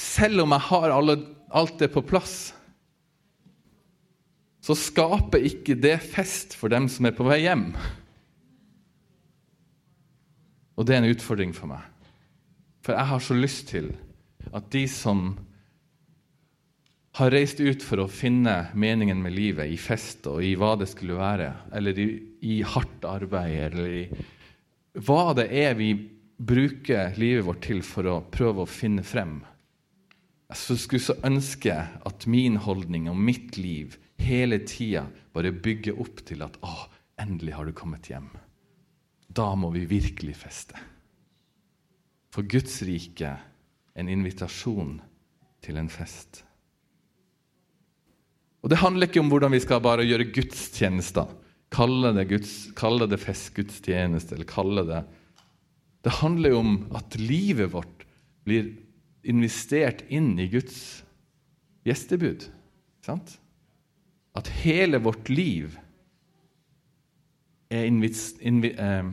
[0.00, 1.18] selv om jeg har alle,
[1.52, 2.54] alt det på plass,
[4.60, 7.70] så skaper ikke det fest for dem som er på vei hjem.
[10.76, 11.84] Og det er en utfordring for meg.
[12.84, 13.90] For jeg har så lyst til
[14.56, 15.34] at de som
[17.18, 20.86] har reist ut for å finne meningen med livet i fest og i hva det
[20.92, 22.08] skulle være, eller i,
[22.46, 24.04] i hardt arbeid, eller i
[25.06, 25.90] hva det er vi
[26.40, 29.40] bruker livet vårt til for å prøve å finne frem.
[30.50, 31.74] Jeg skulle så ønske
[32.06, 36.74] at min holdning og mitt liv hele tida bare bygge opp til at å,
[37.20, 38.30] endelig har du kommet hjem.
[39.30, 40.78] Da må vi virkelig feste.
[42.34, 43.36] For Guds rike
[43.98, 44.98] en invitasjon
[45.62, 46.42] til en fest.
[48.60, 51.30] Og Det handler ikke om hvordan vi skal bare gjøre gudstjenester.
[51.72, 55.04] Kalle det, Guds, kalle det festgudstjeneste eller kalle det
[56.04, 58.06] Det handler jo om at livet vårt
[58.44, 58.72] blir
[59.22, 61.04] investert inn i Guds
[61.84, 62.48] gjestebud.
[63.04, 63.38] Sant?
[64.38, 65.74] at hele vårt liv
[67.70, 69.10] er eh,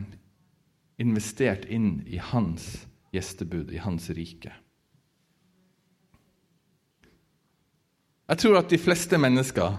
[0.98, 4.52] investert inn i hans gjestebud, i hans rike.
[8.28, 9.78] Jeg tror at de fleste mennesker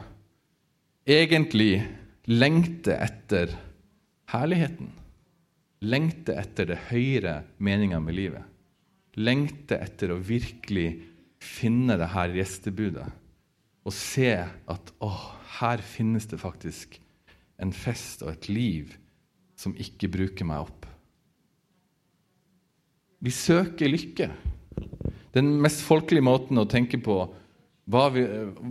[1.05, 1.83] egentlig
[2.29, 3.51] lengter etter
[4.33, 4.89] herligheten.
[5.85, 8.43] Lengter etter det høyere meninga med livet.
[9.21, 10.87] Lengter etter å virkelig
[11.39, 13.05] finne det her gjestebudet
[13.87, 15.09] og se at å,
[15.61, 16.97] her finnes det faktisk
[17.61, 18.95] en fest og et liv
[19.59, 20.87] som ikke bruker meg opp.
[23.19, 24.29] Vi søker lykke.
[25.35, 27.21] Den mest folkelige måten å tenke på
[27.89, 28.23] vi,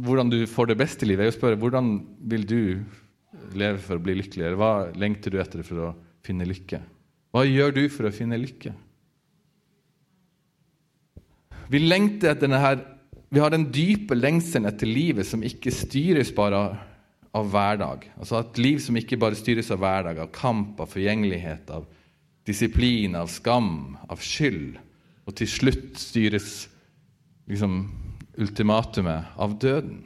[0.05, 1.95] hvordan du får det beste i livet, er å spørre hvordan
[2.31, 2.61] vil du
[3.59, 4.59] leve for å bli lykkeligere?
[4.59, 5.95] hva lengter du etter for å
[6.25, 6.81] finne lykke?
[7.35, 8.75] Hva gjør du for å finne lykke?
[11.69, 12.79] Vi lengter etter denne her,
[13.29, 16.63] vi har den dype lengselen etter livet som ikke styres bare
[17.37, 18.07] av hverdag.
[18.17, 21.85] Altså Et liv som ikke bare styres av hverdag, av kamp, av forgjengelighet, av
[22.49, 24.79] disiplin, av skam, av skyld,
[25.29, 26.53] og til slutt styres
[27.51, 27.83] liksom
[28.39, 30.05] ultimatumet av døden.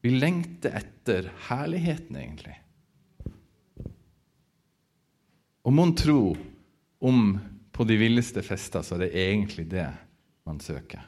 [0.00, 2.54] Vi lengter etter herligheten, egentlig.
[5.66, 6.36] Og mon tro
[7.02, 7.38] om
[7.74, 9.88] på de villeste fester så er det egentlig det
[10.46, 11.02] man søker.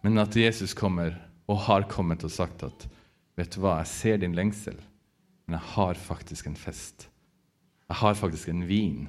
[0.00, 1.12] Men at Jesus kommer
[1.50, 2.86] og har kommet og sagt at
[3.36, 4.78] vet du hva, jeg ser din lengsel,
[5.44, 7.10] men jeg har faktisk en fest.
[7.90, 9.04] Jeg har faktisk en vin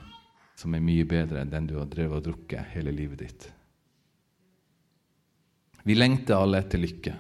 [0.60, 3.48] som er mye bedre enn den du har drevet og drukket hele livet ditt.
[5.88, 7.14] Vi lengter alle etter lykke.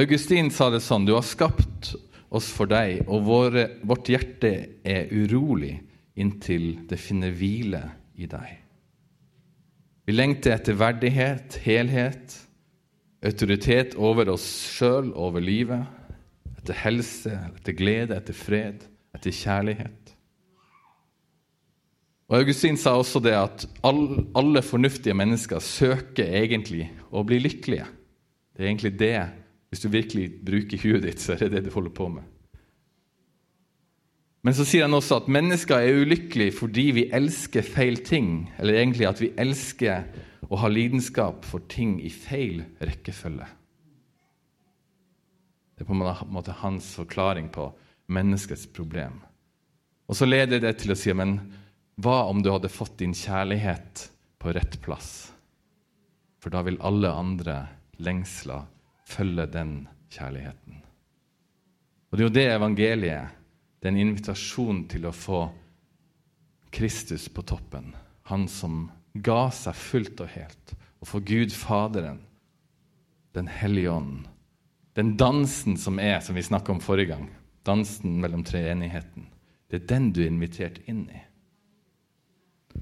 [0.00, 1.94] Augustin sa det sånn Du har skapt
[2.30, 4.52] oss for deg, og våre, vårt hjerte
[4.86, 5.74] er urolig
[6.20, 7.82] inntil det finner hvile
[8.20, 8.60] i deg.
[10.06, 12.36] Vi lengter etter verdighet, helhet,
[13.26, 15.84] autoritet over oss sjøl, over livet,
[16.58, 18.86] etter helse, etter glede, etter fred,
[19.16, 20.14] etter kjærlighet.
[22.30, 27.86] Og Augustin sa også det at alle fornuftige mennesker søker egentlig å bli lykkelige.
[28.54, 29.16] Det er egentlig det
[29.70, 32.26] hvis du virkelig bruker huet ditt, så er det det du holder på med.
[34.40, 38.48] Men så sier han også at mennesker er ulykkelige fordi vi elsker feil ting.
[38.58, 40.06] Eller egentlig at vi elsker
[40.48, 43.48] å ha lidenskap for ting i feil rekkefølge.
[45.76, 47.68] Det er på en måte hans forklaring på
[48.12, 49.20] menneskets problem.
[50.10, 51.38] Og så leder det til å si men
[52.00, 54.08] hva om du hadde fått din kjærlighet
[54.40, 55.30] på rett plass?
[56.40, 57.56] For da vil alle andre
[58.00, 58.64] lengsler
[59.08, 59.74] følge den
[60.10, 60.80] kjærligheten.
[62.10, 63.36] Og Det er jo det evangeliet
[63.80, 65.46] det er en invitasjon til å få
[66.74, 67.94] Kristus på toppen.
[68.28, 70.74] Han som ga seg fullt og helt.
[71.00, 72.26] Og for Gud Faderen,
[73.32, 74.24] Den hellige ånd.
[74.98, 77.28] Den dansen som er, som vi snakka om forrige gang.
[77.62, 79.28] Dansen mellom treenigheten.
[79.70, 81.20] Det er den du er invitert inn i.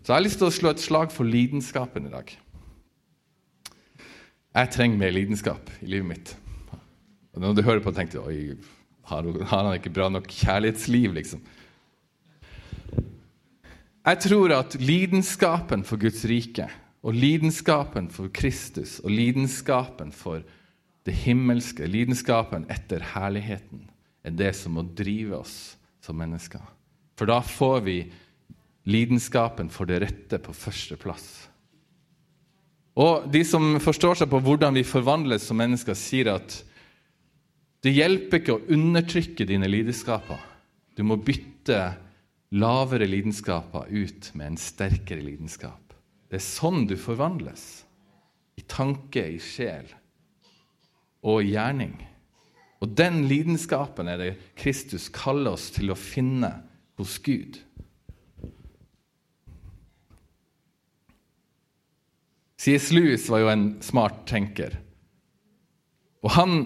[0.01, 2.33] Så jeg har lyst til å slå et slag for lidenskapen i dag.
[4.57, 6.35] Jeg trenger mer lidenskap i livet mitt.
[7.37, 8.57] Og når du hører på, tenker du oi,
[9.09, 11.43] har, han ikke bra nok kjærlighetsliv, liksom?
[14.09, 16.69] Jeg tror at lidenskapen for Guds rike
[17.05, 20.41] og lidenskapen for Kristus og lidenskapen for
[21.07, 23.87] det himmelske, lidenskapen etter herligheten,
[24.25, 26.65] er det som må drive oss som mennesker.
[27.17, 27.99] For da får vi
[28.89, 31.48] lidenskapen for det rette på første plass.
[32.99, 36.57] Og De som forstår seg på hvordan vi forvandles som mennesker, sier at
[37.87, 40.41] det hjelper ikke å undertrykke dine lidenskaper.
[40.99, 41.93] Du må bytte
[42.59, 45.95] lavere lidenskaper ut med en sterkere lidenskap.
[46.29, 47.85] Det er sånn du forvandles.
[48.59, 49.87] I tanke, i sjel
[51.23, 51.95] og i gjerning.
[52.83, 56.51] Og den lidenskapen er det Kristus kaller oss til å finne
[56.99, 57.61] hos Gud.
[62.59, 62.91] C.S.
[62.91, 64.75] Lewis var jo en smart tenker.
[66.27, 66.61] Og han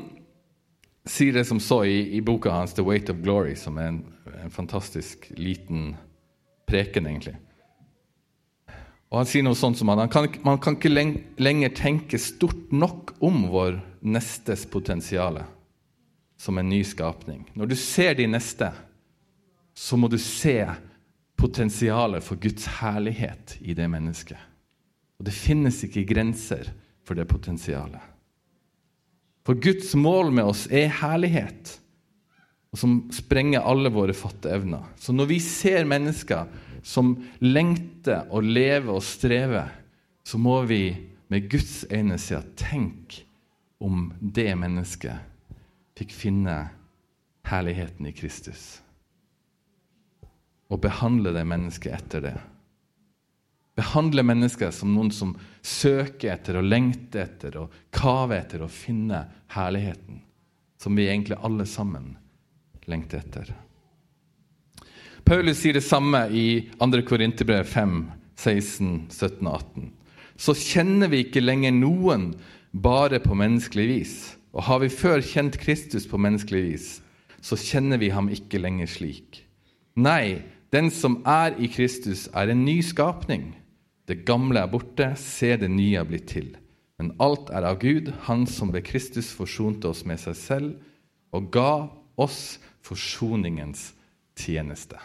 [1.08, 4.04] sier det som så i, i, boka hans 'The Weight of Glory', som er en,
[4.44, 5.96] en fantastisk liten
[6.66, 7.36] preken, egentlig.
[9.12, 10.94] Og Han sier noe sånt som at kan, man kan ikke
[11.36, 15.42] lenger tenke stort nok om vår nestes potensial
[16.40, 17.44] som en ny skapning.
[17.52, 18.70] Når du ser de neste,
[19.76, 20.64] så må du se
[21.36, 24.40] potensialet for Guds herlighet i det mennesket.
[25.22, 26.66] Og det finnes ikke grenser
[27.06, 28.02] for det potensialet.
[29.46, 31.76] For Guds mål med oss er herlighet,
[32.74, 34.82] og som sprenger alle våre fatteevner.
[34.98, 36.50] Så når vi ser mennesker
[36.82, 39.70] som lengter og lever og strever,
[40.26, 40.88] så må vi
[41.30, 43.22] med Guds øyne si at tenk
[43.78, 45.22] om det mennesket
[46.02, 46.64] fikk finne
[47.46, 48.80] herligheten i Kristus.
[50.66, 52.40] Og behandle det mennesket etter det.
[53.78, 55.32] Behandle mennesker som noen som
[55.64, 60.20] søker etter og lengter etter og kaver etter å finne herligheten,
[60.76, 62.12] som vi egentlig alle sammen
[62.90, 63.54] lengter etter.
[65.24, 67.02] Paulus sier det samme i 2.
[67.08, 67.98] Korinterbrev 5,
[68.36, 69.90] 16, 17 og 18.
[70.36, 72.32] Så kjenner vi ikke lenger noen
[72.72, 74.16] bare på menneskelig vis.
[74.52, 76.88] Og har vi før kjent Kristus på menneskelig vis,
[77.40, 79.40] så kjenner vi ham ikke lenger slik.
[79.96, 80.42] Nei,
[80.72, 83.52] den som er i Kristus, er en ny skapning.
[84.08, 86.52] Det gamle er borte, se det nye er blitt til.
[86.98, 90.72] Men alt er av Gud, Han som ved Kristus forsonte oss med seg selv
[91.32, 91.88] og ga
[92.20, 93.92] oss forsoningens
[94.36, 94.98] tjeneste.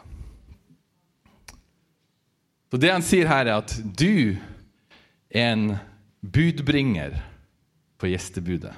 [2.67, 4.35] Så det han sier her, er at du
[5.31, 5.77] er en
[6.21, 7.15] budbringer
[7.97, 8.73] på gjestebudet.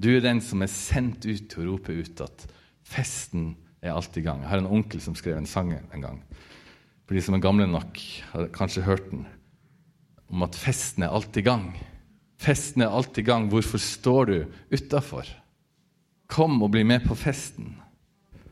[0.00, 2.46] Du er den som er sendt ut til å rope ut at
[2.86, 4.44] festen er alltid i gang.
[4.44, 6.22] Jeg har en onkel som skrev en sang en gang.
[7.10, 7.96] For de som er gamle nok,
[8.30, 9.24] har kanskje hørt den.
[10.30, 11.64] Om at festen er alltid i gang.
[12.38, 13.48] Festen er alltid i gang.
[13.50, 14.36] Hvorfor står du
[14.70, 15.26] utafor?
[16.30, 17.72] Kom og bli med på festen.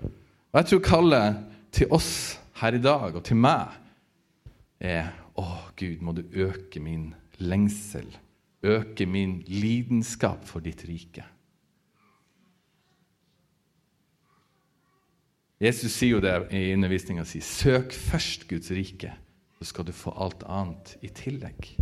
[0.03, 1.39] Og Jeg tror kallet
[1.71, 2.11] til oss
[2.59, 3.79] her i dag, og til meg,
[4.83, 5.47] er Å,
[5.79, 8.11] Gud, må du øke min lengsel,
[8.67, 11.23] øke min lidenskap for ditt rike.
[15.59, 17.41] Jesus sier jo det i undervisninga si.
[17.43, 19.11] Søk først Guds rike,
[19.59, 21.73] så skal du få alt annet i tillegg.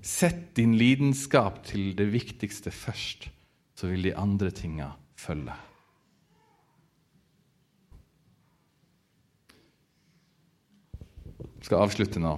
[0.00, 3.28] Sett din lidenskap til det viktigste først,
[3.76, 5.56] så vil de andre tinga følge.
[11.56, 12.36] Jeg skal avslutte nå.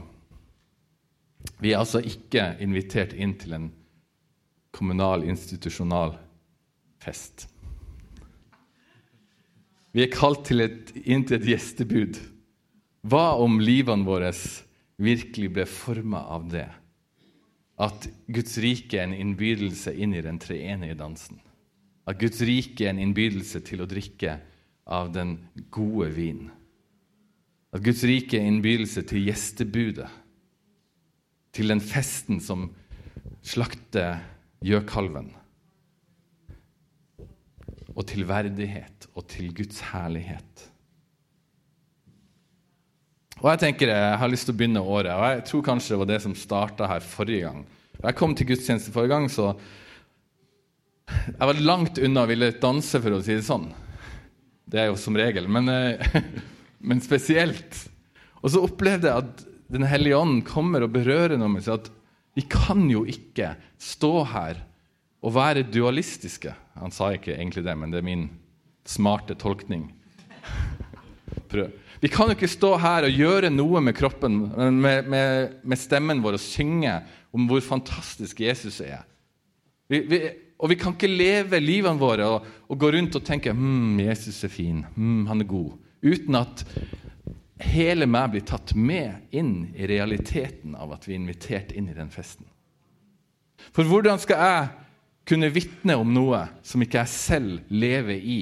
[1.63, 3.69] Vi er altså ikke invitert inn til en
[4.75, 6.17] kommunal, institusjonal
[7.03, 7.47] fest.
[9.97, 12.19] Vi er kalt til et, inn til et gjestebud.
[13.09, 14.33] Hva om livene våre
[15.01, 16.67] virkelig ble forma av det?
[17.79, 21.39] At Guds rike er en innbydelse inn i den treenige dansen.
[22.09, 24.39] At Guds rike er en innbydelse til å drikke
[24.89, 25.37] av den
[25.73, 26.47] gode vin.
[27.73, 30.09] At Guds rike er en innbydelse til gjestebudet.
[31.55, 32.69] Til den festen som
[33.47, 34.19] slakter
[34.65, 35.33] gjøkalven
[37.99, 40.69] og til verdighet og til Guds herlighet.
[43.39, 46.01] Og Jeg tenker jeg har lyst til å begynne året, og jeg tror kanskje det
[46.01, 47.61] var det som starta her forrige gang.
[47.99, 49.57] Da jeg kom til gudstjeneste forrige gang, så
[51.09, 53.71] Jeg var langt unna å ville danse, for å si det sånn.
[54.69, 56.19] Det er jo som regel, men, eh,
[56.89, 57.89] men spesielt.
[58.43, 61.81] Og så opplevde jeg at Den hellige ånd kommer og berører noe med seg.
[61.81, 61.91] At
[62.37, 64.63] vi kan jo ikke stå her
[65.21, 66.55] og være dualistiske.
[66.81, 68.29] Han sa ikke egentlig det, men det er min
[68.89, 69.89] smarte tolkning.
[71.49, 71.71] Prøv.
[72.01, 74.37] Vi kan jo ikke stå her og gjøre noe med kroppen,
[74.79, 76.93] med, med, med stemmen vår og synge
[77.35, 79.03] om hvor fantastisk Jesus er.
[79.91, 80.21] Vi, vi,
[80.59, 84.43] og vi kan ikke leve livene våre og, og gå rundt og tenke hm, Jesus
[84.47, 85.75] er fin, hm, han er god,
[86.05, 86.65] uten at
[87.69, 91.97] hele meg blir tatt med inn i realiteten av at vi er invitert inn i
[91.97, 92.47] den festen.
[93.75, 94.69] For hvordan skal jeg
[95.29, 98.41] kunne vitne om noe som ikke jeg selv lever i,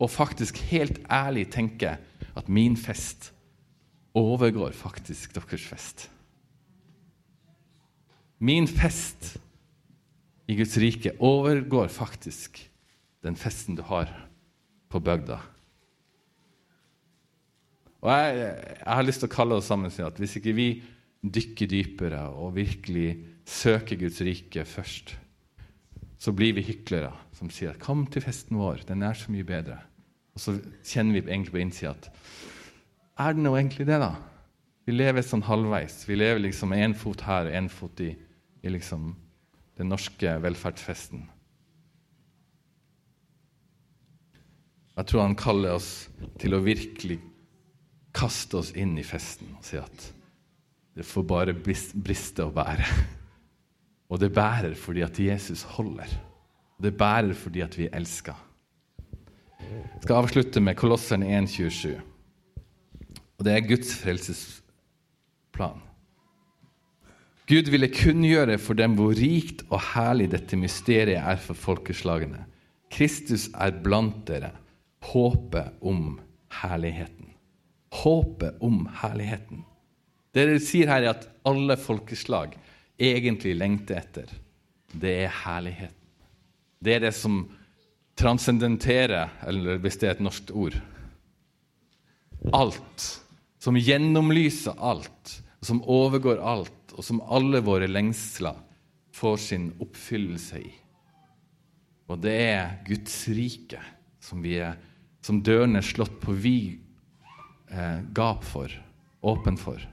[0.00, 1.96] og faktisk helt ærlig tenke
[2.38, 3.32] at min fest
[4.16, 6.08] overgår faktisk deres fest.
[8.40, 9.34] Min fest
[10.48, 12.62] i Guds rike overgår faktisk
[13.22, 14.08] den festen du har
[14.90, 15.36] på bygda.
[18.00, 20.68] Og jeg, jeg, har lyst til å kalle oss sammen til at hvis ikke vi
[21.20, 25.12] dykker dypere og virkelig søker Guds rike først,
[26.20, 29.80] så blir vi hyklere som sier 'Kom til festen vår, den er så mye bedre'.
[30.34, 32.10] Og så kjenner vi egentlig på innsida at
[33.18, 34.16] Er det nå egentlig det, da?
[34.86, 36.08] Vi lever sånn halvveis.
[36.08, 38.16] Vi lever liksom én fot her og én fot i,
[38.62, 39.14] i liksom
[39.76, 41.28] den norske velferdsfesten.
[44.96, 46.08] Jeg tror han kaller oss
[46.38, 47.20] til å virkelig
[48.12, 50.12] kaste oss inn i festen og si at
[50.96, 53.18] det får bare briste og bære.
[54.10, 56.08] Og det bærer fordi at Jesus holder.
[56.78, 58.34] Og det bærer fordi at vi elsker.
[59.60, 61.94] Jeg skal avslutte med Kolosseren 1,27.
[63.38, 65.84] Og det er Guds frelsesplan.
[67.50, 72.44] Gud ville kunngjøre for dem hvor rikt og herlig dette mysteriet er for folkeslagene.
[72.90, 74.52] Kristus er blant dere,
[75.12, 76.18] håpet om
[76.60, 77.32] herligheten.
[78.02, 79.64] Håpet om herligheten.
[80.34, 82.54] Det dere sier her, er at alle folkeslag
[83.00, 84.30] egentlig lengter etter,
[84.92, 85.96] det er herligheten.
[86.80, 87.42] Det er det som
[88.20, 90.78] transcendenterer, eller hvis det er et norsk ord
[92.56, 93.06] Alt.
[93.60, 98.56] Som gjennomlyser alt, som overgår alt, og som alle våre lengsler
[99.12, 100.70] får sin oppfyllelse i.
[102.08, 103.82] Og det er Guds rike
[104.24, 104.78] som, vi er,
[105.20, 106.80] som dørene er slått på vid
[107.68, 108.72] eh, gap for,
[109.20, 109.84] åpen for,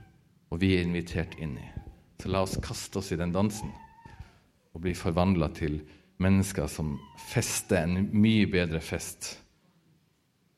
[0.48, 1.68] og vi er invitert inn i.
[2.22, 3.70] Så la oss kaste oss i den dansen
[4.74, 5.78] og bli forvandla til
[6.18, 6.96] mennesker som
[7.28, 9.36] fester en mye bedre fest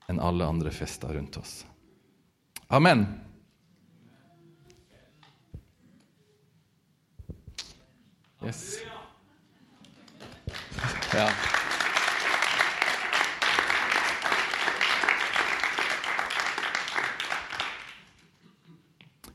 [0.08, 1.61] enn alle andre fester rundt oss.
[2.72, 3.04] Amen.
[8.40, 8.80] Yes.
[11.12, 11.28] Ja.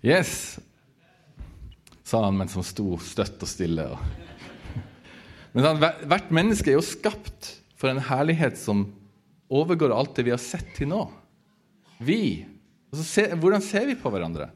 [0.05, 0.59] Yes,
[2.15, 3.85] sa han mens han sto støtt og stille.
[5.51, 8.85] Men han, hvert menneske er jo skapt for en herlighet som
[9.51, 11.01] overgår alt det vi har sett til nå.
[11.99, 12.45] Vi.
[12.95, 14.47] Se, hvordan ser vi på hverandre?